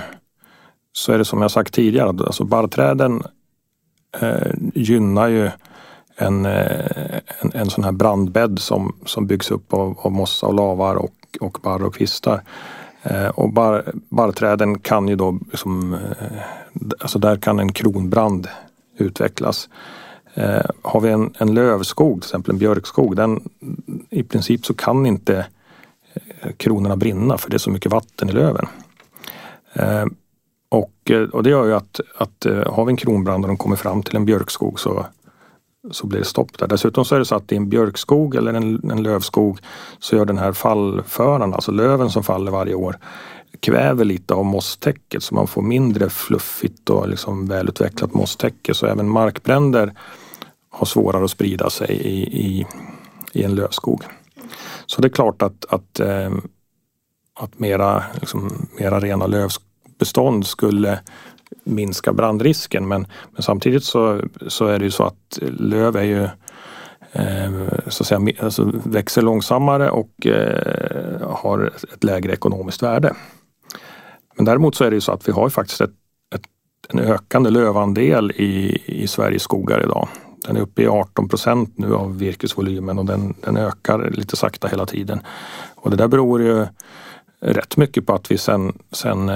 så 0.92 1.12
är 1.12 1.18
det 1.18 1.24
som 1.24 1.42
jag 1.42 1.50
sagt 1.50 1.74
tidigare, 1.74 2.08
alltså 2.08 2.44
barrträden 2.44 3.22
eh, 4.20 4.52
gynnar 4.74 5.28
ju 5.28 5.50
en, 6.16 6.46
eh, 6.46 7.20
en, 7.40 7.52
en, 7.54 7.70
sån 7.70 7.84
här 7.84 7.92
brandbädd 7.92 8.58
som, 8.58 8.96
som 9.06 9.26
byggs 9.26 9.50
upp 9.50 9.74
av, 9.74 9.98
av 9.98 10.12
mossa 10.12 10.46
och 10.46 10.54
lavar 10.54 10.96
och, 10.96 11.14
och 11.40 11.58
barr 11.62 11.82
och 11.82 11.94
kvistar. 11.94 12.42
Eh, 13.02 13.28
och 13.28 13.52
bar, 13.52 13.92
barrträden 14.08 14.78
kan 14.78 15.08
ju 15.08 15.16
då, 15.16 15.38
liksom, 15.50 15.94
eh, 15.94 16.42
alltså 17.00 17.18
där 17.18 17.36
kan 17.36 17.58
en 17.58 17.72
kronbrand 17.72 18.48
utvecklas. 18.98 19.68
Eh, 20.34 20.66
har 20.82 21.00
vi 21.00 21.10
en, 21.10 21.34
en 21.38 21.54
lövskog, 21.54 22.20
till 22.20 22.28
exempel 22.28 22.52
en 22.52 22.58
björkskog, 22.58 23.16
den, 23.16 23.48
i 24.10 24.22
princip 24.22 24.66
så 24.66 24.74
kan 24.74 25.06
inte 25.06 25.46
eh, 26.14 26.52
kronorna 26.56 26.96
brinna 26.96 27.38
för 27.38 27.50
det 27.50 27.56
är 27.56 27.58
så 27.58 27.70
mycket 27.70 27.92
vatten 27.92 28.28
i 28.28 28.32
löven. 28.32 28.66
Eh, 29.72 30.04
och, 30.72 31.10
eh, 31.10 31.22
och 31.22 31.42
det 31.42 31.50
gör 31.50 31.66
ju 31.66 31.74
att, 31.74 32.00
att 32.16 32.46
eh, 32.46 32.72
har 32.74 32.84
vi 32.84 32.90
en 32.90 32.96
kronbrand 32.96 33.44
och 33.44 33.48
de 33.48 33.56
kommer 33.56 33.76
fram 33.76 34.02
till 34.02 34.16
en 34.16 34.24
björkskog 34.24 34.80
så, 34.80 35.06
så 35.90 36.06
blir 36.06 36.18
det 36.18 36.24
stopp 36.24 36.58
där. 36.58 36.66
Dessutom 36.66 37.04
så 37.04 37.14
är 37.14 37.18
det 37.18 37.24
så 37.24 37.34
att 37.34 37.52
i 37.52 37.56
en 37.56 37.68
björkskog 37.68 38.34
eller 38.34 38.54
en, 38.54 38.90
en 38.90 39.02
lövskog 39.02 39.58
så 39.98 40.16
gör 40.16 40.24
den 40.24 40.38
här 40.38 40.52
fallföran, 40.52 41.54
alltså 41.54 41.72
löven 41.72 42.10
som 42.10 42.22
faller 42.22 42.52
varje 42.52 42.74
år, 42.74 42.98
kväver 43.60 44.04
lite 44.04 44.34
av 44.34 44.44
mosstäcket 44.44 45.22
så 45.22 45.34
man 45.34 45.46
får 45.46 45.62
mindre 45.62 46.10
fluffigt 46.10 46.90
och 46.90 47.08
liksom 47.08 47.46
välutvecklat 47.46 48.14
mosstäcke. 48.14 48.74
Så 48.74 48.86
även 48.86 49.08
markbränder 49.08 49.92
har 50.70 50.86
svårare 50.86 51.24
att 51.24 51.30
sprida 51.30 51.70
sig 51.70 51.90
i, 51.90 52.22
i, 52.22 52.66
i 53.32 53.44
en 53.44 53.54
lövskog. 53.54 54.02
Så 54.86 55.02
det 55.02 55.08
är 55.08 55.12
klart 55.12 55.42
att, 55.42 55.64
att, 55.68 56.00
eh, 56.00 56.30
att 57.40 57.58
mera, 57.58 58.02
liksom, 58.20 58.68
mera 58.78 59.00
rena 59.00 59.26
lövskog 59.26 59.71
bestånd 60.02 60.46
skulle 60.46 60.98
minska 61.64 62.12
brandrisken. 62.12 62.88
Men, 62.88 63.06
men 63.32 63.42
samtidigt 63.42 63.84
så, 63.84 64.20
så 64.46 64.66
är 64.66 64.78
det 64.78 64.84
ju 64.84 64.90
så 64.90 65.04
att 65.04 65.38
löv 65.58 65.96
är 65.96 66.02
ju 66.02 66.22
eh, 67.12 67.78
så 67.86 68.02
att 68.02 68.06
säga, 68.06 68.20
alltså 68.40 68.72
växer 68.84 69.22
långsammare 69.22 69.90
och 69.90 70.26
eh, 70.26 71.30
har 71.30 71.72
ett 71.94 72.04
lägre 72.04 72.32
ekonomiskt 72.32 72.82
värde. 72.82 73.14
Men 74.36 74.44
däremot 74.44 74.74
så 74.74 74.84
är 74.84 74.90
det 74.90 74.96
ju 74.96 75.00
så 75.00 75.12
att 75.12 75.28
vi 75.28 75.32
har 75.32 75.48
faktiskt 75.48 75.80
ett, 75.80 75.94
ett, 76.34 76.46
en 76.88 76.98
ökande 76.98 77.50
lövandel 77.50 78.30
i, 78.30 78.82
i 78.86 79.06
Sveriges 79.06 79.42
skogar 79.42 79.82
idag. 79.82 80.08
Den 80.46 80.56
är 80.56 80.60
uppe 80.60 80.82
i 80.82 80.88
18 80.88 81.28
procent 81.28 81.78
nu 81.78 81.94
av 81.94 82.18
virkesvolymen 82.18 82.98
och 82.98 83.04
den, 83.04 83.34
den 83.40 83.56
ökar 83.56 84.10
lite 84.10 84.36
sakta 84.36 84.68
hela 84.68 84.86
tiden. 84.86 85.20
Och 85.74 85.90
det 85.90 85.96
där 85.96 86.08
beror 86.08 86.42
ju 86.42 86.66
rätt 87.42 87.76
mycket 87.76 88.06
på 88.06 88.14
att 88.14 88.30
vi 88.30 88.38
sedan 88.38 88.78
sen 88.92 89.30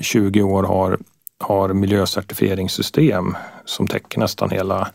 20 0.00 0.40
eh, 0.40 0.46
år 0.46 0.62
har, 0.62 0.98
har 1.40 1.68
miljöcertifieringssystem 1.68 3.36
som 3.64 3.86
täcker 3.86 4.18
nästan 4.18 4.50
hela 4.50 4.88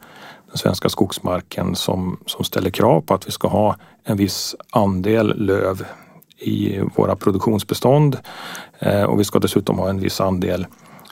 den 0.48 0.58
svenska 0.58 0.90
skogsmarken 0.90 1.76
som, 1.76 2.20
som 2.26 2.46
ställer 2.46 2.70
krav 2.70 3.02
på 3.02 3.14
att 3.14 3.28
vi 3.28 3.32
ska 3.32 3.48
ha 3.48 3.76
en 4.04 4.18
viss 4.18 4.56
andel 4.72 5.46
löv 5.46 5.86
i 6.38 6.80
våra 6.96 7.16
produktionsbestånd 7.16 8.18
eh, 8.80 9.04
och 9.04 9.20
vi 9.20 9.24
ska 9.24 9.40
dessutom 9.40 9.80
ha 9.80 9.90
en 9.90 10.00
viss 10.00 10.22
andel 10.22 10.68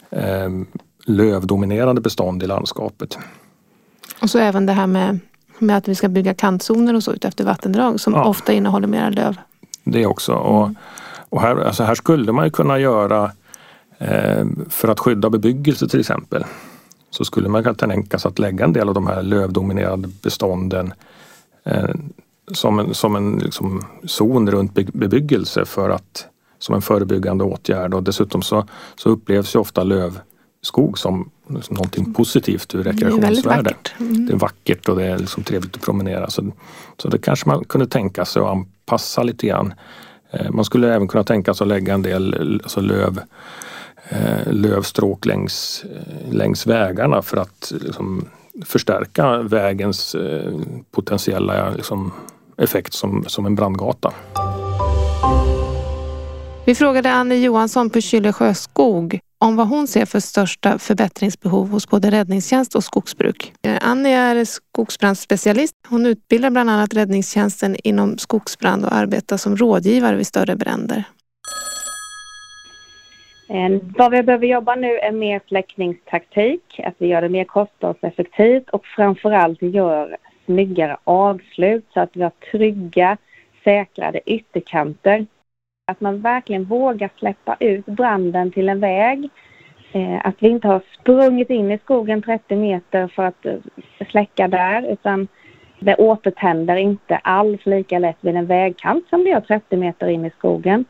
eh, 0.10 0.49
lövdominerade 1.05 2.01
bestånd 2.01 2.43
i 2.43 2.47
landskapet. 2.47 3.17
Och 4.21 4.29
så 4.29 4.39
även 4.39 4.65
det 4.65 4.73
här 4.73 4.88
med, 4.88 5.19
med 5.60 5.77
att 5.77 5.88
vi 5.88 5.95
ska 5.95 6.08
bygga 6.10 6.34
kantzoner 6.34 6.93
och 6.93 7.03
så 7.03 7.13
ut 7.13 7.25
efter 7.25 7.43
vattendrag 7.43 7.99
som 7.99 8.13
ja. 8.13 8.23
ofta 8.23 8.53
innehåller 8.53 8.88
mera 8.88 9.10
löv. 9.10 9.38
det 9.84 10.05
också. 10.05 10.34
Och, 10.34 10.69
och 11.29 11.41
här, 11.41 11.55
alltså 11.55 11.83
här 11.83 11.95
skulle 11.95 12.31
man 12.31 12.45
ju 12.45 12.51
kunna 12.51 12.79
göra 12.79 13.31
eh, 13.97 14.45
för 14.69 14.88
att 14.88 14.99
skydda 14.99 15.29
bebyggelse 15.29 15.88
till 15.88 15.99
exempel 15.99 16.45
så 17.09 17.25
skulle 17.25 17.49
man 17.49 17.63
kunna 17.63 17.75
tänka 17.75 18.19
sig 18.19 18.29
att 18.29 18.39
lägga 18.39 18.65
en 18.65 18.73
del 18.73 18.88
av 18.88 18.93
de 18.93 19.07
här 19.07 19.23
lövdominerade 19.23 20.07
bestånden 20.23 20.93
eh, 21.63 21.89
som 22.53 22.79
en, 22.79 22.93
som 22.93 23.15
en 23.15 23.38
liksom, 23.38 23.85
zon 24.05 24.51
runt 24.51 24.73
bebyggelse 24.73 25.65
för 25.65 25.89
att 25.89 26.27
som 26.59 26.75
en 26.75 26.81
förebyggande 26.81 27.43
åtgärd 27.43 27.93
och 27.93 28.03
dessutom 28.03 28.41
så, 28.41 28.65
så 28.95 29.09
upplevs 29.09 29.55
ju 29.55 29.59
ofta 29.59 29.83
lövskog 29.83 30.97
som, 30.97 31.29
någonting 31.47 32.13
positivt 32.13 32.75
ur 32.75 32.83
rekreationsvärde. 32.83 33.75
Det 33.97 34.03
är, 34.03 34.07
mm. 34.07 34.25
det 34.25 34.33
är 34.33 34.38
vackert 34.38 34.89
och 34.89 34.95
det 34.95 35.03
är 35.03 35.17
liksom 35.17 35.43
trevligt 35.43 35.75
att 35.75 35.81
promenera. 35.81 36.29
Så, 36.29 36.51
så 36.97 37.07
det 37.07 37.17
kanske 37.17 37.49
man 37.49 37.63
kunde 37.63 37.88
tänka 37.88 38.25
sig 38.25 38.41
att 38.41 38.47
anpassa 38.47 39.23
lite 39.23 39.47
grann. 39.47 39.73
Eh, 40.36 40.52
man 40.52 40.65
skulle 40.65 40.95
även 40.95 41.08
kunna 41.08 41.24
tänka 41.24 41.54
sig 41.54 41.65
att 41.65 41.69
lägga 41.69 41.93
en 41.93 42.02
del 42.02 42.60
alltså 42.63 42.82
löv, 42.82 43.21
eh, 44.10 44.54
lövstråk 44.54 45.26
längs, 45.26 45.86
eh, 45.95 46.34
längs 46.34 46.67
vägarna 46.67 47.21
för 47.21 47.38
att 47.38 47.74
liksom, 47.82 48.26
förstärka 48.65 49.38
vägens 49.38 50.15
potentiella 50.91 51.69
liksom, 51.69 52.12
effekt 52.58 52.93
som, 52.93 53.24
som 53.28 53.45
en 53.45 53.56
brandgata. 53.56 54.13
Vi 56.65 56.76
frågade 56.76 57.12
Annie 57.12 57.43
Johansson 57.43 57.89
på 57.89 58.02
Kylle 58.02 58.34
Sjöskog 58.34 59.19
om 59.38 59.56
vad 59.56 59.67
hon 59.67 59.88
ser 59.88 60.06
för 60.06 60.19
största 60.19 60.80
förbättringsbehov 60.80 61.69
hos 61.69 61.89
både 61.89 62.12
räddningstjänst 62.12 62.76
och 62.76 62.84
skogsbruk. 62.84 63.54
Eh, 63.62 63.78
Annie 63.82 64.13
är 64.13 64.45
skogsbrandspecialist. 64.45 65.76
Hon 65.88 66.06
utbildar 66.06 66.50
bland 66.50 66.69
annat 66.69 66.93
räddningstjänsten 66.93 67.76
inom 67.84 68.17
skogsbrand 68.17 68.86
och 68.86 68.93
arbetar 68.93 69.38
som 69.38 69.58
rådgivare 69.58 70.15
vid 70.15 70.28
större 70.28 70.56
bränder. 70.56 71.04
Eh, 73.50 73.82
vad 73.98 74.12
vi 74.12 74.24
behöver 74.24 74.48
jobba 74.48 74.76
nu 74.76 74.98
är 74.98 75.12
mer 75.12 75.41
släckningstaktik, 75.48 76.80
att 76.84 76.95
vi 76.98 77.08
gör 77.08 77.21
det 77.21 77.30
mer 77.30 77.43
kostnadseffektivt 77.43 78.69
och 78.69 78.86
framförallt 78.86 79.62
gör 79.62 80.17
snyggare 80.45 80.98
avslut 81.04 81.86
så 81.93 82.00
att 82.00 82.10
vi 82.13 82.21
har 82.21 82.32
trygga, 82.52 83.17
säkrade 83.63 84.19
ytterkanter 84.26 85.26
att 85.88 86.02
man 86.02 86.21
verkligen 86.21 86.63
vågar 86.63 87.10
släppa 87.19 87.56
ut 87.60 87.86
branden 87.86 88.52
till 88.52 88.69
en 88.69 88.80
väg. 88.80 89.30
Eh, 89.91 90.19
att 90.24 90.36
vi 90.39 90.50
inte 90.50 90.67
har 90.67 90.82
sprungit 91.00 91.50
in 91.50 91.71
i 91.71 91.78
skogen 91.78 92.21
30 92.21 92.56
meter 92.56 93.08
för 93.08 93.24
att 93.24 93.45
eh, 93.45 93.56
släcka 94.12 94.48
där 94.48 94.91
utan 94.91 95.28
det 95.80 95.95
återtänder 95.95 96.76
inte 96.76 97.15
alls 97.15 97.65
lika 97.65 98.00
lätt 98.00 98.17
vid 98.21 98.36
en 98.36 98.45
vägkant 98.45 99.10
som 99.10 99.24
det 99.24 99.30
gör 99.30 99.41
30 99.41 99.78
meter 99.78 100.08
in 100.08 100.26
i 100.26 100.30
skogen. 100.30 100.86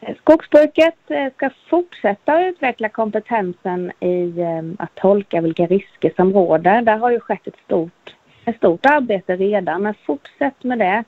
Eh, 0.00 0.16
skogsbruket 0.16 0.94
ska 1.36 1.50
fortsätta 1.70 2.46
utveckla 2.46 2.88
kompetensen 2.88 3.92
i 4.00 4.34
att 4.78 4.94
tolka 4.94 5.40
vilka 5.40 5.66
risker 5.66 6.12
som 6.16 6.32
råder. 6.32 6.82
Där 6.82 6.98
har 6.98 7.10
ju 7.10 7.20
skett 7.20 7.46
ett 7.46 7.58
stort, 7.64 8.14
ett 8.44 8.56
stort 8.56 8.86
arbete 8.86 9.36
redan, 9.36 9.82
men 9.82 9.94
fortsätt 10.06 10.64
med 10.64 10.78
det. 10.78 11.04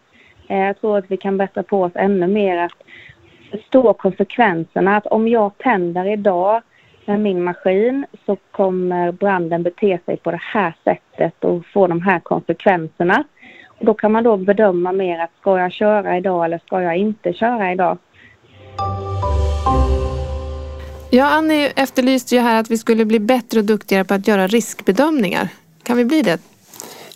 Jag 0.47 0.81
tror 0.81 0.99
att 0.99 1.11
vi 1.11 1.17
kan 1.17 1.37
bättra 1.37 1.63
på 1.63 1.83
oss 1.83 1.93
ännu 1.95 2.27
mer 2.27 2.57
att 2.57 2.83
förstå 3.51 3.93
konsekvenserna. 3.93 4.97
Att 4.97 5.07
om 5.07 5.29
jag 5.29 5.59
tänder 5.59 6.13
idag 6.13 6.63
med 7.07 7.21
min 7.21 7.45
maskin 7.45 8.07
så 8.27 8.37
kommer 8.51 9.13
branden 9.13 9.63
bete 9.63 9.99
sig 10.07 10.17
på 10.17 10.31
det 10.31 10.41
här 10.43 10.75
sättet 10.85 11.45
och 11.45 11.67
få 11.67 11.87
de 11.87 12.03
här 12.03 12.21
konsekvenserna. 12.21 13.25
Och 13.67 13.87
då 13.87 13.95
kan 13.95 14.13
man 14.13 14.25
då 14.25 14.37
bedöma 14.37 14.93
mer 14.93 15.19
att 15.19 15.31
ska 15.41 15.59
jag 15.59 15.73
köra 15.73 16.17
idag 16.17 16.45
eller 16.45 16.59
ska 16.59 16.83
jag 16.83 16.97
inte 16.97 17.33
köra 17.33 17.73
idag? 17.73 17.99
Ja, 21.13 21.31
Annie 21.31 21.73
efterlyste 21.77 22.35
ju 22.35 22.41
här 22.41 22.61
att 22.61 22.71
vi 22.71 22.79
skulle 22.79 23.05
bli 23.05 23.21
bättre 23.21 23.59
och 23.59 23.65
duktigare 23.65 24.05
på 24.05 24.15
att 24.15 24.29
göra 24.29 24.47
riskbedömningar. 24.47 25.49
Kan 25.83 25.97
vi 25.97 26.05
bli 26.05 26.23
det? 26.23 26.41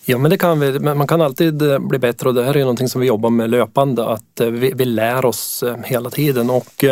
Ja, 0.04 0.18
men 0.18 0.30
det 0.30 0.38
kan 0.38 0.60
vi. 0.60 0.78
Men 0.78 0.98
man 0.98 1.06
kan 1.06 1.20
alltid 1.20 1.62
eh, 1.62 1.78
bli 1.78 1.98
bättre 1.98 2.28
och 2.28 2.34
det 2.34 2.44
här 2.44 2.56
är 2.56 2.60
någonting 2.60 2.88
som 2.88 3.00
vi 3.00 3.06
jobbar 3.06 3.30
med 3.30 3.50
löpande, 3.50 4.06
att 4.06 4.40
eh, 4.40 4.46
vi, 4.46 4.72
vi 4.76 4.84
lär 4.84 5.24
oss 5.24 5.62
eh, 5.62 5.76
hela 5.84 6.10
tiden. 6.10 6.50
Och 6.50 6.84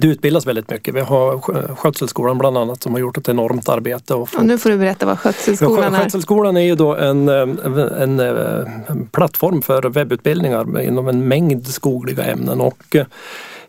det 0.00 0.06
utbildas 0.06 0.46
väldigt 0.46 0.70
mycket. 0.70 0.94
Vi 0.94 1.00
har 1.00 1.38
Skötselskolan 1.74 2.38
bland 2.38 2.58
annat 2.58 2.82
som 2.82 2.92
har 2.92 3.00
gjort 3.00 3.16
ett 3.16 3.28
enormt 3.28 3.68
arbete. 3.68 4.14
Och, 4.14 4.28
och 4.36 4.46
nu 4.46 4.58
får 4.58 4.70
du 4.70 4.78
berätta 4.78 5.06
vad 5.06 5.18
Skötselskolan 5.18 5.94
är. 5.94 5.98
Skötselskolan 5.98 6.56
är 6.56 6.60
ju 6.60 6.74
då 6.74 6.96
en, 6.96 7.28
en, 7.28 8.20
en 8.20 9.06
plattform 9.12 9.62
för 9.62 9.82
webbutbildningar 9.82 10.80
inom 10.80 11.08
en 11.08 11.28
mängd 11.28 11.66
skogliga 11.66 12.24
ämnen. 12.24 12.60
Och 12.60 12.96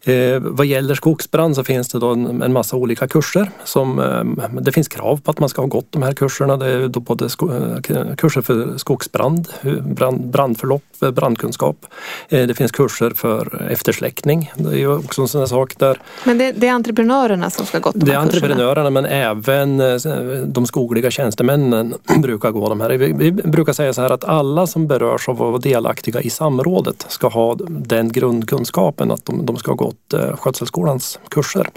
Eh, 0.05 0.39
vad 0.39 0.65
gäller 0.65 0.95
skogsbrand 0.95 1.55
så 1.55 1.63
finns 1.63 1.89
det 1.89 1.99
då 1.99 2.09
en, 2.09 2.41
en 2.41 2.53
massa 2.53 2.75
olika 2.75 3.07
kurser. 3.07 3.51
Som, 3.63 3.99
eh, 3.99 4.61
det 4.61 4.71
finns 4.71 4.87
krav 4.87 5.21
på 5.23 5.31
att 5.31 5.39
man 5.39 5.49
ska 5.49 5.61
ha 5.61 5.67
gått 5.67 5.91
de 5.91 6.03
här 6.03 6.13
kurserna. 6.13 6.57
Det 6.57 6.65
är 6.65 6.87
då 6.87 6.99
både 6.99 7.29
sko, 7.29 7.51
eh, 7.51 8.15
kurser 8.17 8.41
för 8.41 8.77
skogsbrand, 8.77 9.47
brand, 9.81 10.27
brandförlopp, 10.27 10.83
eh, 11.01 11.11
brandkunskap. 11.11 11.85
Eh, 12.29 12.47
det 12.47 12.53
finns 12.53 12.71
kurser 12.71 13.09
för 13.09 13.67
eftersläckning. 13.71 14.51
Det 14.55 14.69
är 14.69 14.77
ju 14.77 14.93
också 14.93 15.21
en 15.21 15.27
sån 15.27 15.47
sak 15.47 15.77
där. 15.77 16.01
Men 16.23 16.37
det, 16.37 16.51
det, 16.51 16.67
är 16.67 16.73
entreprenörerna 16.73 17.49
som 17.49 17.65
ska 17.65 17.79
gå 17.79 17.91
de 17.91 17.99
här 17.99 18.05
Det 18.05 18.13
är 18.13 18.17
entreprenörerna 18.17 18.89
men 18.89 19.05
även 19.05 19.79
eh, 19.79 19.95
de 20.45 20.65
skogliga 20.65 21.11
tjänstemännen 21.11 21.93
brukar 22.21 22.51
gå 22.51 22.69
de 22.69 22.81
här. 22.81 22.89
Vi, 22.89 23.13
vi 23.13 23.31
brukar 23.31 23.73
säga 23.73 23.93
så 23.93 24.01
här 24.01 24.09
att 24.09 24.23
alla 24.23 24.67
som 24.67 24.87
berörs 24.87 25.29
av 25.29 25.35
att 25.35 25.39
vara 25.39 25.57
delaktiga 25.57 26.21
i 26.21 26.29
samrådet 26.29 27.05
ska 27.09 27.27
ha 27.27 27.55
den 27.69 28.11
grundkunskapen 28.11 29.11
att 29.11 29.25
de, 29.25 29.45
de 29.45 29.57
ska 29.57 29.71
ha 29.71 29.92
mot 29.93 30.13
eh, 30.13 30.37
Skötselskolans 30.37 31.19
kurser. 31.29 31.67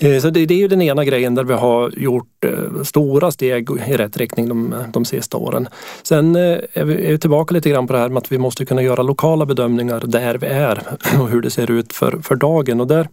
Eh, 0.00 0.20
så 0.20 0.30
det, 0.30 0.46
det, 0.46 0.54
är 0.54 0.58
ju 0.58 0.68
den 0.68 0.82
ena 0.82 1.04
grejen 1.04 1.34
där 1.34 1.44
vi 1.44 1.54
har 1.54 1.92
gjort 1.96 2.44
eh, 2.44 2.82
stora 2.82 3.30
steg 3.30 3.70
i 3.88 3.96
rätt 3.96 4.16
riktning 4.16 4.48
de, 4.48 4.74
de 4.92 5.04
sista 5.04 5.36
åren. 5.36 5.68
Sen 6.02 6.36
är 6.36 6.84
vi, 6.84 7.06
är 7.06 7.12
vi 7.12 7.18
tillbaka 7.18 7.54
lite 7.54 7.70
grann 7.70 7.86
på 7.86 7.92
det 7.92 7.98
här 7.98 8.08
med 8.08 8.18
att 8.18 8.32
vi 8.32 8.38
måste 8.38 8.64
kunna 8.64 8.82
göra 8.82 9.02
lokala 9.02 9.46
bedömningar 9.46 10.02
där 10.06 10.34
vi 10.34 10.46
är 10.46 10.82
och 11.20 11.28
hur 11.28 11.40
det 11.40 11.50
ser 11.50 11.70
ut 11.70 11.92
för, 11.92 12.18
för 12.22 12.34
dagen. 12.34 12.80
Och 12.80 12.86
där 12.86 13.08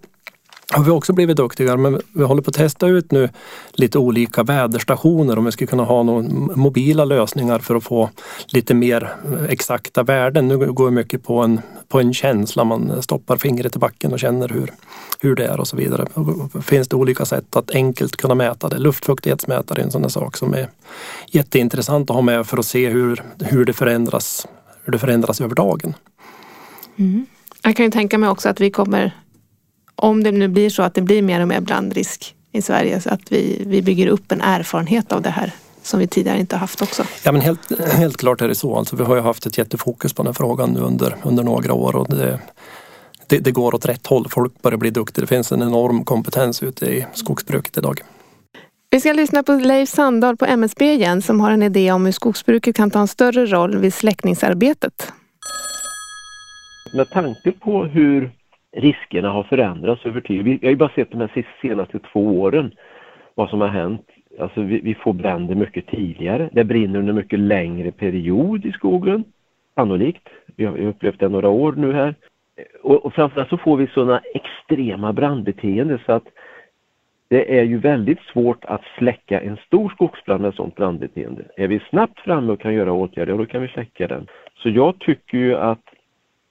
har 0.73 0.83
vi 0.83 0.91
också 0.91 1.13
blivit 1.13 1.37
duktigare 1.37 1.77
men 1.77 2.01
vi 2.11 2.23
håller 2.23 2.41
på 2.41 2.49
att 2.49 2.55
testa 2.55 2.87
ut 2.87 3.11
nu 3.11 3.29
lite 3.73 3.99
olika 3.99 4.43
väderstationer 4.43 5.37
om 5.37 5.45
vi 5.45 5.51
skulle 5.51 5.67
kunna 5.67 5.83
ha 5.83 6.03
några 6.03 6.21
mobila 6.55 7.05
lösningar 7.05 7.59
för 7.59 7.75
att 7.75 7.83
få 7.83 8.09
lite 8.47 8.73
mer 8.73 9.15
exakta 9.49 10.03
värden. 10.03 10.47
Nu 10.47 10.57
går 10.57 10.85
det 10.85 10.91
mycket 10.91 11.23
på 11.23 11.39
en, 11.39 11.61
på 11.87 11.99
en 11.99 12.13
känsla, 12.13 12.63
man 12.63 13.01
stoppar 13.01 13.37
fingret 13.37 13.75
i 13.75 13.79
backen 13.79 14.13
och 14.13 14.19
känner 14.19 14.49
hur, 14.49 14.73
hur 15.19 15.35
det 15.35 15.45
är 15.45 15.59
och 15.59 15.67
så 15.67 15.77
vidare. 15.77 16.07
Finns 16.61 16.87
det 16.87 16.95
olika 16.95 17.25
sätt 17.25 17.55
att 17.55 17.71
enkelt 17.71 18.15
kunna 18.15 18.35
mäta 18.35 18.69
det? 18.69 18.77
Luftfuktighetsmätare 18.77 19.81
är 19.81 19.85
en 19.85 19.91
sån 19.91 20.09
sak 20.09 20.37
som 20.37 20.53
är 20.53 20.69
jätteintressant 21.27 22.09
att 22.09 22.15
ha 22.15 22.21
med 22.21 22.47
för 22.47 22.57
att 22.57 22.65
se 22.65 22.89
hur, 22.89 23.23
hur, 23.39 23.65
det, 23.65 23.73
förändras, 23.73 24.47
hur 24.83 24.91
det 24.91 24.99
förändras 24.99 25.41
över 25.41 25.55
dagen. 25.55 25.93
Mm. 26.97 27.25
Jag 27.61 27.75
kan 27.75 27.85
ju 27.85 27.91
tänka 27.91 28.17
mig 28.17 28.29
också 28.29 28.49
att 28.49 28.61
vi 28.61 28.71
kommer 28.71 29.13
om 29.97 30.23
det 30.23 30.31
nu 30.31 30.47
blir 30.47 30.69
så 30.69 30.83
att 30.83 30.93
det 30.93 31.01
blir 31.01 31.21
mer 31.21 31.41
och 31.41 31.47
mer 31.47 31.61
brandrisk 31.61 32.35
i 32.51 32.61
Sverige 32.61 33.01
så 33.01 33.09
att 33.09 33.31
vi, 33.31 33.63
vi 33.67 33.81
bygger 33.81 34.07
upp 34.07 34.31
en 34.31 34.41
erfarenhet 34.41 35.11
av 35.11 35.21
det 35.21 35.29
här 35.29 35.51
som 35.81 35.99
vi 35.99 36.07
tidigare 36.07 36.39
inte 36.39 36.55
haft 36.55 36.81
också. 36.81 37.03
Ja 37.23 37.31
men 37.31 37.41
helt, 37.41 37.79
helt 37.91 38.17
klart 38.17 38.41
är 38.41 38.47
det 38.47 38.55
så. 38.55 38.75
Alltså, 38.75 38.95
vi 38.95 39.03
har 39.03 39.15
ju 39.15 39.21
haft 39.21 39.45
ett 39.45 39.57
jättefokus 39.57 40.13
på 40.13 40.23
den 40.23 40.27
här 40.27 40.33
frågan 40.33 40.69
nu 40.69 40.79
under, 40.79 41.15
under 41.23 41.43
några 41.43 41.73
år 41.73 41.95
och 41.95 42.07
det, 42.09 42.39
det, 43.27 43.39
det 43.39 43.51
går 43.51 43.75
åt 43.75 43.85
rätt 43.85 44.07
håll. 44.07 44.27
Folk 44.29 44.61
börjar 44.61 44.77
bli 44.77 44.89
duktiga. 44.89 45.21
Det 45.21 45.27
finns 45.27 45.51
en 45.51 45.61
enorm 45.61 46.05
kompetens 46.05 46.63
ute 46.63 46.85
i 46.85 47.05
skogsbruket 47.13 47.77
idag. 47.77 48.01
Vi 48.89 48.99
ska 48.99 49.13
lyssna 49.13 49.43
på 49.43 49.51
Leif 49.51 49.89
Sandahl 49.89 50.37
på 50.37 50.45
MSB 50.45 50.93
igen 50.93 51.21
som 51.21 51.41
har 51.41 51.51
en 51.51 51.63
idé 51.63 51.91
om 51.91 52.05
hur 52.05 52.11
skogsbruket 52.11 52.75
kan 52.75 52.91
ta 52.91 52.99
en 52.99 53.07
större 53.07 53.45
roll 53.45 53.77
vid 53.77 53.93
släckningsarbetet. 53.93 55.13
Med 56.93 57.09
tanke 57.09 57.51
på 57.51 57.85
hur 57.85 58.31
riskerna 58.71 59.29
har 59.29 59.43
förändrats 59.43 60.05
över 60.05 60.21
tid. 60.21 60.43
Vi 60.43 60.59
har 60.63 60.69
ju 60.69 60.75
bara 60.75 60.89
sett 60.89 61.11
de 61.11 61.21
här 61.21 61.45
senaste 61.61 61.99
två 61.99 62.41
åren 62.41 62.71
vad 63.35 63.49
som 63.49 63.61
har 63.61 63.67
hänt. 63.67 64.07
Alltså 64.39 64.61
vi, 64.61 64.79
vi 64.79 64.95
får 64.95 65.13
bränder 65.13 65.55
mycket 65.55 65.87
tidigare. 65.87 66.49
Det 66.51 66.63
brinner 66.63 66.99
under 66.99 67.13
mycket 67.13 67.39
längre 67.39 67.91
period 67.91 68.65
i 68.65 68.71
skogen. 68.71 69.23
Sannolikt. 69.75 70.29
Vi 70.55 70.65
har 70.65 70.77
upplevt 70.77 71.19
det 71.19 71.29
några 71.29 71.49
år 71.49 71.73
nu 71.77 71.93
här. 71.93 72.15
Och, 72.83 73.05
och 73.05 73.13
framförallt 73.13 73.49
så 73.49 73.57
får 73.57 73.77
vi 73.77 73.87
sådana 73.87 74.21
extrema 74.33 75.13
brandbeteenden 75.13 75.99
så 76.05 76.11
att 76.11 76.23
det 77.29 77.59
är 77.59 77.63
ju 77.63 77.77
väldigt 77.77 78.19
svårt 78.19 78.65
att 78.65 78.81
släcka 78.97 79.41
en 79.41 79.57
stor 79.57 79.89
skogsbrand 79.89 80.41
med 80.41 80.53
sådant 80.53 80.75
brandbeteende. 80.75 81.45
Är 81.57 81.67
vi 81.67 81.79
snabbt 81.89 82.19
framme 82.19 82.53
och 82.53 82.59
kan 82.59 82.73
göra 82.73 82.93
åtgärder, 82.93 83.37
då 83.37 83.45
kan 83.45 83.61
vi 83.61 83.67
släcka 83.67 84.07
den. 84.07 84.27
Så 84.55 84.69
jag 84.69 84.99
tycker 84.99 85.37
ju 85.37 85.55
att 85.55 85.83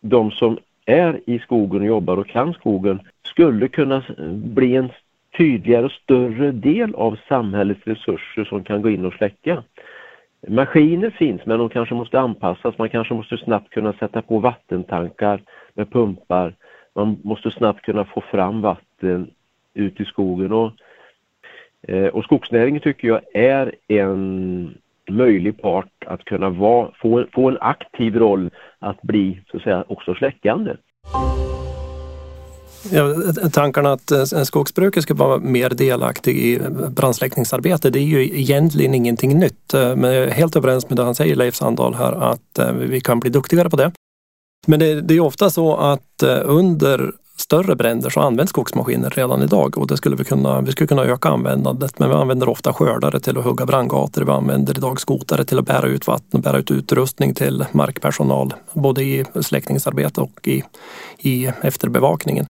de 0.00 0.30
som 0.30 0.58
är 0.86 1.20
i 1.26 1.38
skogen 1.38 1.80
och 1.80 1.86
jobbar 1.86 2.16
och 2.16 2.28
kan 2.28 2.54
skogen 2.54 3.00
skulle 3.22 3.68
kunna 3.68 4.02
bli 4.32 4.76
en 4.76 4.90
tydligare 5.36 5.84
och 5.84 5.92
större 5.92 6.52
del 6.52 6.94
av 6.94 7.18
samhällets 7.28 7.84
resurser 7.84 8.44
som 8.44 8.64
kan 8.64 8.82
gå 8.82 8.90
in 8.90 9.04
och 9.04 9.12
släcka. 9.12 9.62
Maskiner 10.48 11.10
finns 11.10 11.46
men 11.46 11.58
de 11.58 11.68
kanske 11.68 11.94
måste 11.94 12.20
anpassas. 12.20 12.78
Man 12.78 12.88
kanske 12.88 13.14
måste 13.14 13.36
snabbt 13.36 13.70
kunna 13.70 13.92
sätta 13.92 14.22
på 14.22 14.38
vattentankar 14.38 15.42
med 15.74 15.90
pumpar. 15.90 16.54
Man 16.94 17.16
måste 17.24 17.50
snabbt 17.50 17.82
kunna 17.82 18.04
få 18.04 18.20
fram 18.20 18.60
vatten 18.60 19.30
ut 19.74 20.00
i 20.00 20.04
skogen. 20.04 20.52
Och, 20.52 20.72
eh, 21.82 22.06
och 22.06 22.24
skogsnäringen 22.24 22.80
tycker 22.80 23.08
jag 23.08 23.20
är 23.34 23.74
en 23.88 24.74
möjlig 25.10 25.62
part 25.62 26.04
att 26.06 26.24
kunna 26.24 26.50
vara, 26.50 26.90
få, 27.02 27.26
få 27.34 27.48
en 27.48 27.58
aktiv 27.60 28.14
roll 28.16 28.50
att 28.78 29.02
bli 29.02 29.40
så 29.50 29.56
att 29.56 29.62
säga 29.62 29.84
också 29.88 30.14
släckande. 30.14 30.76
Ja, 32.92 33.14
tankarna 33.52 33.92
att 33.92 34.12
skogsbruket 34.46 35.02
ska 35.02 35.14
vara 35.14 35.38
mer 35.38 35.70
delaktig 35.70 36.36
i 36.36 36.54
eh, 36.54 36.90
brandsläckningsarbete, 36.90 37.90
det 37.90 37.98
är 37.98 38.02
ju 38.02 38.38
egentligen 38.40 38.94
ingenting 38.94 39.38
nytt. 39.38 39.74
Eh, 39.74 39.96
men 39.96 40.14
jag 40.14 40.24
är 40.24 40.30
helt 40.30 40.56
överens 40.56 40.88
med 40.88 40.96
det 40.96 41.04
han 41.04 41.14
säger, 41.14 41.36
Leif 41.36 41.54
Sandahl, 41.54 41.94
här 41.94 42.12
att 42.12 42.58
eh, 42.58 42.72
vi 42.72 43.00
kan 43.00 43.20
bli 43.20 43.30
duktigare 43.30 43.70
på 43.70 43.76
det. 43.76 43.92
Men 44.66 44.80
det, 44.80 45.00
det 45.00 45.14
är 45.14 45.20
ofta 45.20 45.50
så 45.50 45.76
att 45.76 46.22
under 46.44 47.12
större 47.36 47.76
bränder 47.76 48.10
så 48.10 48.20
används 48.20 48.50
skogsmaskiner 48.50 49.10
redan 49.10 49.42
idag 49.42 49.78
och 49.78 49.86
det 49.86 49.96
skulle 49.96 50.16
vi 50.16 50.24
kunna, 50.24 50.60
vi 50.60 50.72
skulle 50.72 50.86
kunna 50.88 51.04
öka 51.04 51.28
användandet 51.28 51.98
men 51.98 52.08
vi 52.08 52.14
använder 52.14 52.48
ofta 52.48 52.72
skördare 52.72 53.20
till 53.20 53.38
att 53.38 53.44
hugga 53.44 53.66
brandgator. 53.66 54.22
Vi 54.22 54.30
använder 54.30 54.78
idag 54.78 55.00
skotare 55.00 55.44
till 55.44 55.58
att 55.58 55.66
bära 55.66 55.86
ut 55.86 56.06
vatten 56.06 56.30
och 56.32 56.40
bära 56.40 56.58
ut 56.58 56.70
utrustning 56.70 57.34
till 57.34 57.64
markpersonal 57.72 58.54
både 58.72 59.02
i 59.02 59.24
släckningsarbete 59.40 60.20
och 60.20 60.48
i, 60.48 60.62
i 61.18 61.46
efterbevakningen. 61.62 62.46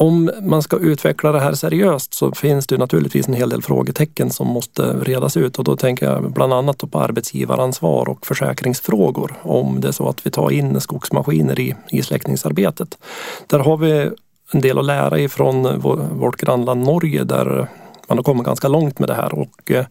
Om 0.00 0.30
man 0.42 0.62
ska 0.62 0.76
utveckla 0.78 1.32
det 1.32 1.40
här 1.40 1.52
seriöst 1.52 2.14
så 2.14 2.32
finns 2.32 2.66
det 2.66 2.76
naturligtvis 2.76 3.28
en 3.28 3.34
hel 3.34 3.48
del 3.48 3.62
frågetecken 3.62 4.30
som 4.30 4.46
måste 4.46 4.82
redas 4.82 5.36
ut. 5.36 5.58
Och 5.58 5.64
då 5.64 5.76
tänker 5.76 6.06
jag 6.06 6.32
bland 6.32 6.52
annat 6.52 6.90
på 6.90 6.98
arbetsgivaransvar 6.98 8.08
och 8.08 8.26
försäkringsfrågor. 8.26 9.34
Om 9.42 9.80
det 9.80 9.88
är 9.88 9.92
så 9.92 10.08
att 10.08 10.26
vi 10.26 10.30
tar 10.30 10.50
in 10.50 10.80
skogsmaskiner 10.80 11.60
i, 11.60 11.74
i 11.90 12.02
släckningsarbetet. 12.02 12.98
Där 13.46 13.58
har 13.58 13.76
vi 13.76 14.10
en 14.52 14.60
del 14.60 14.78
att 14.78 14.84
lära 14.84 15.18
ifrån 15.18 15.80
vårt 16.20 16.36
grannland 16.36 16.84
Norge 16.84 17.24
där 17.24 17.68
man 18.08 18.18
har 18.18 18.22
kommit 18.22 18.46
ganska 18.46 18.68
långt 18.68 18.98
med 18.98 19.08
det 19.08 19.14
här. 19.14 19.34
Och 19.34 19.70
eh, 19.70 19.86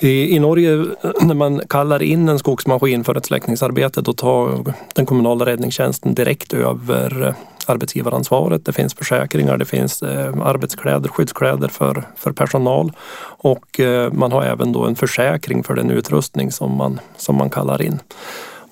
i, 0.00 0.36
I 0.36 0.38
Norge 0.38 0.76
när 1.20 1.34
man 1.34 1.60
kallar 1.68 2.02
in 2.02 2.28
en 2.28 2.38
skogsmaskin 2.38 3.04
för 3.04 3.14
ett 3.14 3.26
släckningsarbete 3.26 4.00
då 4.00 4.12
tar 4.12 4.74
den 4.94 5.06
kommunala 5.06 5.46
räddningstjänsten 5.46 6.14
direkt 6.14 6.52
över 6.52 7.26
eh, 7.26 7.34
arbetsgivaransvaret. 7.70 8.64
Det 8.64 8.72
finns 8.72 8.94
försäkringar, 8.94 9.56
det 9.56 9.64
finns 9.64 10.02
eh, 10.02 10.46
arbetskläder, 10.46 11.08
skyddskläder 11.08 11.68
för, 11.68 12.04
för 12.16 12.32
personal 12.32 12.92
och 13.22 13.80
eh, 13.80 14.12
man 14.12 14.32
har 14.32 14.42
även 14.42 14.72
då 14.72 14.84
en 14.84 14.96
försäkring 14.96 15.64
för 15.64 15.74
den 15.74 15.90
utrustning 15.90 16.52
som 16.52 16.76
man, 16.76 17.00
som 17.16 17.36
man 17.36 17.50
kallar 17.50 17.82
in. 17.82 17.98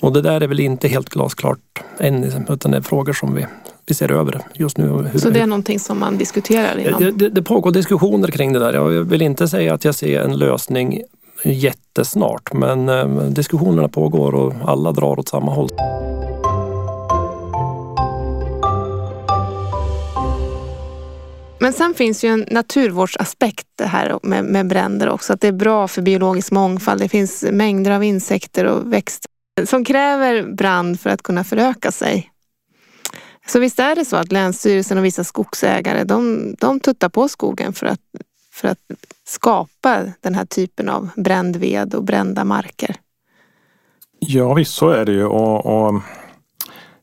Och 0.01 0.13
det 0.13 0.23
där 0.23 0.41
är 0.41 0.47
väl 0.47 0.61
inte 0.61 0.89
helt 0.89 1.09
glasklart 1.09 1.83
än 1.99 2.25
utan 2.49 2.71
det 2.71 2.77
är 2.77 2.83
frågor 2.83 3.13
som 3.13 3.35
vi, 3.35 3.47
vi 3.87 3.95
ser 3.95 4.13
över 4.13 4.41
just 4.55 4.79
nu. 4.79 5.11
Så 5.15 5.31
det 5.31 5.41
är 5.41 5.47
någonting 5.47 5.81
som 5.81 5.99
man 5.99 6.19
diskuterar 6.19 6.79
inom? 6.79 7.19
Det, 7.19 7.29
det 7.29 7.43
pågår 7.43 7.71
diskussioner 7.71 8.29
kring 8.29 8.53
det 8.53 8.59
där. 8.59 8.73
Jag 8.73 8.89
vill 8.89 9.23
inte 9.23 9.49
säga 9.49 9.75
att 9.75 9.85
jag 9.85 9.95
ser 9.95 10.21
en 10.21 10.39
lösning 10.39 11.03
jättesnart 11.45 12.53
men 12.53 12.89
eh, 12.89 13.07
diskussionerna 13.09 13.89
pågår 13.89 14.35
och 14.35 14.55
alla 14.65 14.93
drar 14.93 15.19
åt 15.19 15.29
samma 15.29 15.55
håll. 15.55 15.69
Men 21.61 21.73
sen 21.73 21.95
finns 21.95 22.25
ju 22.25 22.29
en 22.29 22.47
naturvårdsaspekt 22.51 23.67
här 23.81 24.19
med, 24.23 24.45
med 24.45 24.69
bränder 24.69 25.09
också. 25.09 25.33
Att 25.33 25.41
det 25.41 25.49
är 25.49 25.53
bra 25.53 25.89
för 25.89 26.03
biologisk 26.03 26.53
mångfald. 26.53 27.01
Det 27.01 27.09
finns 27.09 27.45
mängder 27.53 27.91
av 27.91 28.05
insekter 28.05 28.65
och 28.65 28.93
växter 28.93 29.31
som 29.67 29.85
kräver 29.85 30.43
brand 30.43 31.01
för 31.01 31.11
att 31.11 31.23
kunna 31.23 31.45
föröka 31.45 31.93
sig. 31.93 32.33
Så 33.47 33.61
visst 33.61 33.79
är 33.79 33.95
det 33.95 34.05
så 34.05 34.17
att 34.17 34.33
Länsstyrelsen 34.33 34.99
och 34.99 35.05
vissa 35.05 35.25
skogsägare 35.25 36.05
de, 36.05 36.55
de 36.59 36.81
tuttar 36.81 37.09
på 37.09 37.29
skogen 37.29 37.73
för 37.73 37.87
att, 37.87 38.01
för 38.53 38.69
att 38.69 38.79
skapa 39.27 40.05
den 40.21 40.35
här 40.35 40.45
typen 40.45 40.89
av 40.89 41.09
bränd 41.17 41.57
ved 41.57 41.95
och 41.95 42.05
brända 42.05 42.45
marker? 42.45 42.97
Ja 44.19 44.55
visst 44.55 44.75
så 44.75 44.89
är 44.89 45.05
det 45.05 45.13
ju 45.13 45.25
och, 45.25 45.67
och 45.67 46.03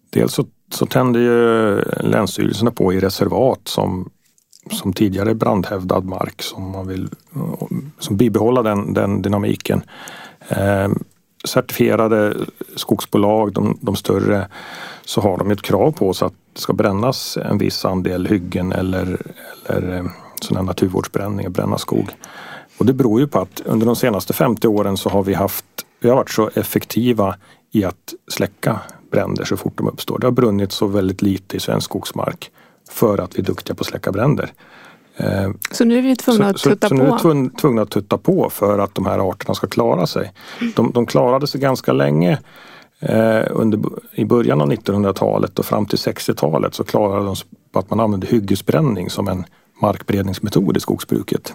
dels 0.09 0.33
så, 0.33 0.45
så 0.71 0.85
tänder 0.85 1.19
ju 1.19 1.81
länsstyrelserna 2.09 2.71
på 2.71 2.93
i 2.93 2.99
reservat 2.99 3.61
som 3.67 4.09
som 4.71 4.93
tidigare 4.93 5.35
brandhävdad 5.35 6.05
mark 6.05 6.41
som 6.41 6.71
man 6.71 6.87
vill 6.87 7.09
som 7.99 8.17
bibehålla 8.17 8.63
den, 8.63 8.93
den 8.93 9.21
dynamiken. 9.21 9.83
Eh, 10.47 10.89
certifierade 11.47 12.37
skogsbolag, 12.75 13.53
de, 13.53 13.77
de, 13.81 13.95
större, 13.95 14.47
så 15.05 15.21
har 15.21 15.37
de 15.37 15.51
ett 15.51 15.61
krav 15.61 15.91
på 15.91 16.13
sig 16.13 16.25
att 16.25 16.33
det 16.53 16.59
ska 16.59 16.73
brännas 16.73 17.37
en 17.37 17.57
viss 17.57 17.85
andel 17.85 18.27
hyggen 18.27 18.71
eller, 18.71 19.17
eller 19.65 19.97
eh, 19.97 20.05
sådana 20.41 20.65
naturvårdsbränningar, 20.65 21.49
bränna 21.49 21.77
skog. 21.77 22.09
Och 22.77 22.85
det 22.85 22.93
beror 22.93 23.19
ju 23.19 23.27
på 23.27 23.39
att 23.39 23.61
under 23.65 23.85
de 23.85 23.95
senaste 23.95 24.33
50 24.33 24.67
åren 24.67 24.97
så 24.97 25.09
har 25.09 25.23
vi 25.23 25.33
haft, 25.33 25.65
vi 25.99 26.09
har 26.09 26.15
varit 26.15 26.29
så 26.29 26.49
effektiva 26.53 27.35
i 27.71 27.83
att 27.83 28.13
släcka 28.27 28.79
bränder 29.11 29.45
så 29.45 29.57
fort 29.57 29.77
de 29.77 29.87
uppstår. 29.87 30.19
Det 30.19 30.27
har 30.27 30.31
brunnit 30.31 30.71
så 30.71 30.87
väldigt 30.87 31.21
lite 31.21 31.57
i 31.57 31.59
svensk 31.59 31.85
skogsmark 31.85 32.51
för 32.89 33.17
att 33.17 33.35
vi 33.37 33.41
är 33.41 33.45
duktiga 33.45 33.75
på 33.75 33.81
att 33.81 33.87
släcka 33.87 34.11
bränder. 34.11 34.51
Eh, 35.17 35.49
så 35.71 35.85
nu 35.85 35.97
är 35.97 36.01
vi 36.01 36.15
tvungna 36.15 36.47
att 36.47 36.57
tutta 36.57 36.89
så, 36.89 36.97
på? 36.97 37.19
Så 37.19 37.33
nu 37.33 37.39
är 37.39 37.43
vi 37.43 37.49
tvungna 37.49 37.81
att 37.81 37.89
tutta 37.89 38.17
på 38.17 38.49
för 38.49 38.79
att 38.79 38.95
de 38.95 39.05
här 39.05 39.29
arterna 39.29 39.55
ska 39.55 39.67
klara 39.67 40.07
sig. 40.07 40.33
De, 40.75 40.91
de 40.91 41.05
klarade 41.05 41.47
sig 41.47 41.61
ganska 41.61 41.93
länge 41.93 42.39
eh, 42.99 43.43
under, 43.49 43.79
i 44.11 44.25
början 44.25 44.61
av 44.61 44.71
1900-talet 44.71 45.59
och 45.59 45.65
fram 45.65 45.85
till 45.85 45.97
60-talet 45.97 46.73
så 46.73 46.83
klarade 46.83 47.25
de 47.25 47.35
sig 47.35 47.47
på 47.71 47.79
att 47.79 47.89
man 47.89 47.99
använde 47.99 48.27
hyggesbränning 48.27 49.09
som 49.09 49.27
en 49.27 49.45
markberedningsmetod 49.81 50.77
i 50.77 50.79
skogsbruket. 50.79 51.53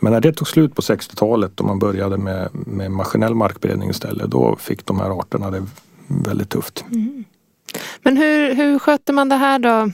Men 0.00 0.12
när 0.12 0.20
det 0.20 0.32
tog 0.32 0.48
slut 0.48 0.74
på 0.74 0.82
60-talet 0.82 1.60
och 1.60 1.66
man 1.66 1.78
började 1.78 2.16
med, 2.16 2.48
med 2.52 2.90
maskinell 2.90 3.34
markberedning 3.34 3.90
istället, 3.90 4.30
då 4.30 4.56
fick 4.56 4.86
de 4.86 5.00
här 5.00 5.20
arterna 5.20 5.50
det 5.50 5.66
väldigt 6.06 6.48
tufft. 6.48 6.84
Mm. 6.90 7.24
Men 8.02 8.16
hur, 8.16 8.54
hur 8.54 8.78
sköter 8.78 9.12
man 9.12 9.28
det 9.28 9.36
här 9.36 9.58
då? 9.58 9.90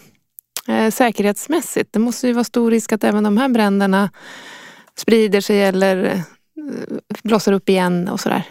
Eh, 0.69 0.91
säkerhetsmässigt? 0.91 1.93
Det 1.93 1.99
måste 1.99 2.27
ju 2.27 2.33
vara 2.33 2.45
stor 2.45 2.71
risk 2.71 2.93
att 2.93 3.05
även 3.05 3.25
de 3.25 3.37
här 3.37 3.49
bränderna 3.49 4.11
sprider 4.99 5.41
sig 5.41 5.63
eller 5.63 6.05
eh, 6.05 6.21
blossar 7.23 7.53
upp 7.53 7.69
igen 7.69 8.09
och 8.09 8.21
sådär. 8.21 8.45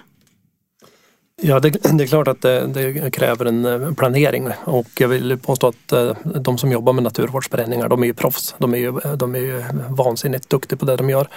Ja, 1.41 1.60
det, 1.60 1.69
det, 1.69 2.04
är 2.04 2.08
klart 2.08 2.28
att 2.28 2.41
det, 2.41 2.67
det, 2.67 3.12
kräver 3.12 3.45
en 3.45 3.65
eh, 3.65 3.93
planering 3.93 4.49
och 4.63 4.88
jag 4.99 5.08
vill 5.08 5.38
påstå 5.38 5.67
att 5.67 5.91
eh, 5.91 6.12
de 6.23 6.58
som 6.58 6.71
jobbar 6.71 6.93
med 6.93 7.04
naturvårdsbränningar, 7.04 7.89
de 7.89 8.04
är 8.04 8.08
ju 8.08 8.13
proffs. 8.13 8.56
De 8.58 8.73
är 8.73 8.78
ju, 8.78 8.91
de 9.15 9.36
är 9.36 9.39
ju 9.39 9.63
vansinnigt 9.89 10.49
duktiga 10.49 10.78
på 10.78 10.86
det 10.86 10.95
de 10.95 11.10
gör. 11.10 11.28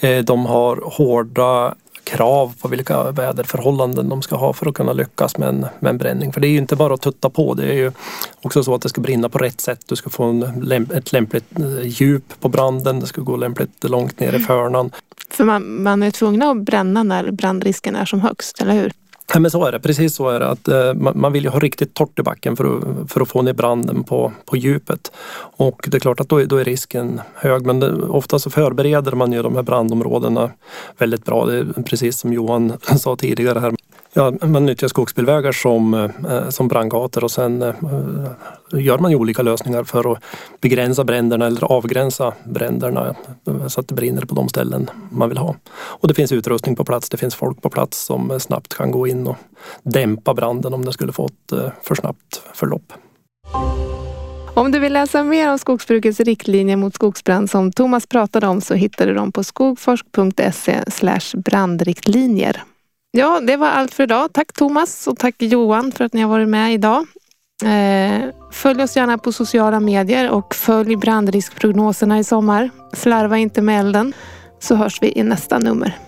Eh, 0.00 0.18
de 0.18 0.46
har 0.46 0.76
hårda 0.76 1.74
krav 2.04 2.54
på 2.60 2.68
vilka 2.68 3.10
väderförhållanden 3.10 4.08
de 4.08 4.22
ska 4.22 4.36
ha 4.36 4.52
för 4.52 4.66
att 4.68 4.74
kunna 4.74 4.92
lyckas 4.92 5.38
med 5.38 5.48
en, 5.48 5.66
med 5.80 5.90
en 5.90 5.98
bränning. 5.98 6.32
För 6.32 6.40
det 6.40 6.46
är 6.46 6.50
ju 6.50 6.58
inte 6.58 6.76
bara 6.76 6.94
att 6.94 7.00
tutta 7.00 7.30
på, 7.30 7.54
det 7.54 7.64
är 7.64 7.74
ju 7.74 7.92
också 8.42 8.64
så 8.64 8.74
att 8.74 8.82
det 8.82 8.88
ska 8.88 9.00
brinna 9.00 9.28
på 9.28 9.38
rätt 9.38 9.60
sätt. 9.60 9.80
Du 9.86 9.96
ska 9.96 10.10
få 10.10 10.24
en, 10.24 10.90
ett 10.94 11.12
lämpligt 11.12 11.58
eh, 11.58 11.86
djup 11.86 12.40
på 12.40 12.48
branden, 12.48 13.00
det 13.00 13.06
ska 13.06 13.20
gå 13.20 13.36
lämpligt 13.36 13.84
långt 13.84 14.20
ner 14.20 14.26
i 14.26 14.36
mm. 14.36 14.42
förnan. 14.42 14.90
För 15.30 15.44
man, 15.44 15.82
man 15.82 16.02
är 16.02 16.10
tvungna 16.10 16.50
att 16.50 16.56
bränna 16.56 17.02
när 17.02 17.30
brandrisken 17.30 17.96
är 17.96 18.04
som 18.04 18.20
högst, 18.20 18.60
eller 18.60 18.72
hur? 18.72 18.92
Ja, 19.34 19.40
men 19.40 19.50
så 19.50 19.64
är 19.64 19.72
det, 19.72 19.80
precis 19.80 20.14
så 20.14 20.28
är 20.28 20.40
det. 20.40 20.48
Att, 20.48 20.68
eh, 20.68 20.94
man 20.94 21.32
vill 21.32 21.44
ju 21.44 21.50
ha 21.50 21.58
riktigt 21.58 21.94
torrt 21.94 22.18
i 22.18 22.22
backen 22.22 22.56
för 22.56 22.64
att, 22.64 23.12
för 23.12 23.20
att 23.20 23.28
få 23.28 23.42
ner 23.42 23.52
branden 23.52 24.04
på, 24.04 24.32
på 24.44 24.56
djupet. 24.56 25.12
Och 25.56 25.88
det 25.88 25.96
är 25.96 26.00
klart 26.00 26.20
att 26.20 26.28
då, 26.28 26.44
då 26.44 26.56
är 26.56 26.64
risken 26.64 27.20
hög 27.34 27.66
men 27.66 27.80
det, 27.80 27.92
ofta 27.92 28.38
så 28.38 28.50
förbereder 28.50 29.12
man 29.12 29.32
ju 29.32 29.42
de 29.42 29.54
här 29.54 29.62
brandområdena 29.62 30.50
väldigt 30.98 31.24
bra. 31.24 31.46
Det 31.46 31.56
är 31.58 31.82
precis 31.82 32.18
som 32.18 32.32
Johan 32.32 32.72
sa 32.98 33.16
tidigare 33.16 33.58
här. 33.58 33.74
Ja, 34.14 34.32
man 34.40 34.66
nyttjar 34.66 34.88
skogsbilvägar 34.88 35.52
som, 35.52 35.94
eh, 35.94 36.48
som 36.48 36.68
brandgator 36.68 37.24
och 37.24 37.30
sen 37.30 37.62
eh, 37.62 37.74
gör 38.72 38.98
man 38.98 39.10
ju 39.10 39.16
olika 39.16 39.42
lösningar 39.42 39.84
för 39.84 40.12
att 40.12 40.18
begränsa 40.60 41.04
bränderna 41.04 41.46
eller 41.46 41.64
avgränsa 41.64 42.32
bränderna 42.44 43.14
eh, 43.46 43.66
så 43.66 43.80
att 43.80 43.88
det 43.88 43.94
brinner 43.94 44.22
på 44.22 44.34
de 44.34 44.48
ställen 44.48 44.90
man 45.10 45.28
vill 45.28 45.38
ha. 45.38 45.54
Och 45.74 46.08
det 46.08 46.14
finns 46.14 46.32
utrustning 46.32 46.76
på 46.76 46.84
plats, 46.84 47.08
det 47.08 47.16
finns 47.16 47.34
folk 47.34 47.62
på 47.62 47.70
plats 47.70 48.04
som 48.04 48.40
snabbt 48.40 48.74
kan 48.74 48.90
gå 48.90 49.06
in 49.06 49.26
och 49.26 49.36
dämpa 49.82 50.34
branden 50.34 50.74
om 50.74 50.84
den 50.84 50.92
skulle 50.92 51.12
få 51.12 51.26
ett 51.26 51.74
för 51.82 51.94
snabbt 51.94 52.42
förlopp. 52.54 52.92
Om 54.54 54.72
du 54.72 54.78
vill 54.78 54.92
läsa 54.92 55.24
mer 55.24 55.50
om 55.50 55.58
skogsbrukets 55.58 56.20
riktlinjer 56.20 56.76
mot 56.76 56.94
skogsbrand 56.94 57.50
som 57.50 57.72
Thomas 57.72 58.06
pratade 58.06 58.46
om 58.46 58.60
så 58.60 58.74
hittar 58.74 59.06
du 59.06 59.14
dem 59.14 59.32
på 59.32 59.44
skogforsk.se 59.44 60.80
brandriktlinjer. 61.36 62.62
Ja, 63.14 63.40
det 63.40 63.56
var 63.56 63.68
allt 63.68 63.94
för 63.94 64.02
idag. 64.02 64.32
Tack 64.32 64.52
Thomas 64.52 65.06
och 65.06 65.18
tack 65.18 65.34
Johan 65.38 65.92
för 65.92 66.04
att 66.04 66.12
ni 66.12 66.20
har 66.20 66.28
varit 66.28 66.48
med 66.48 66.74
idag. 66.74 67.06
Eh, 67.64 68.28
följ 68.52 68.82
oss 68.82 68.96
gärna 68.96 69.18
på 69.18 69.32
sociala 69.32 69.80
medier 69.80 70.30
och 70.30 70.54
följ 70.54 70.96
brandriskprognoserna 70.96 72.18
i 72.18 72.24
sommar. 72.24 72.70
Slarva 72.92 73.38
inte 73.38 73.62
med 73.62 73.80
elden 73.80 74.12
så 74.60 74.74
hörs 74.74 75.02
vi 75.02 75.12
i 75.18 75.22
nästa 75.22 75.58
nummer. 75.58 75.98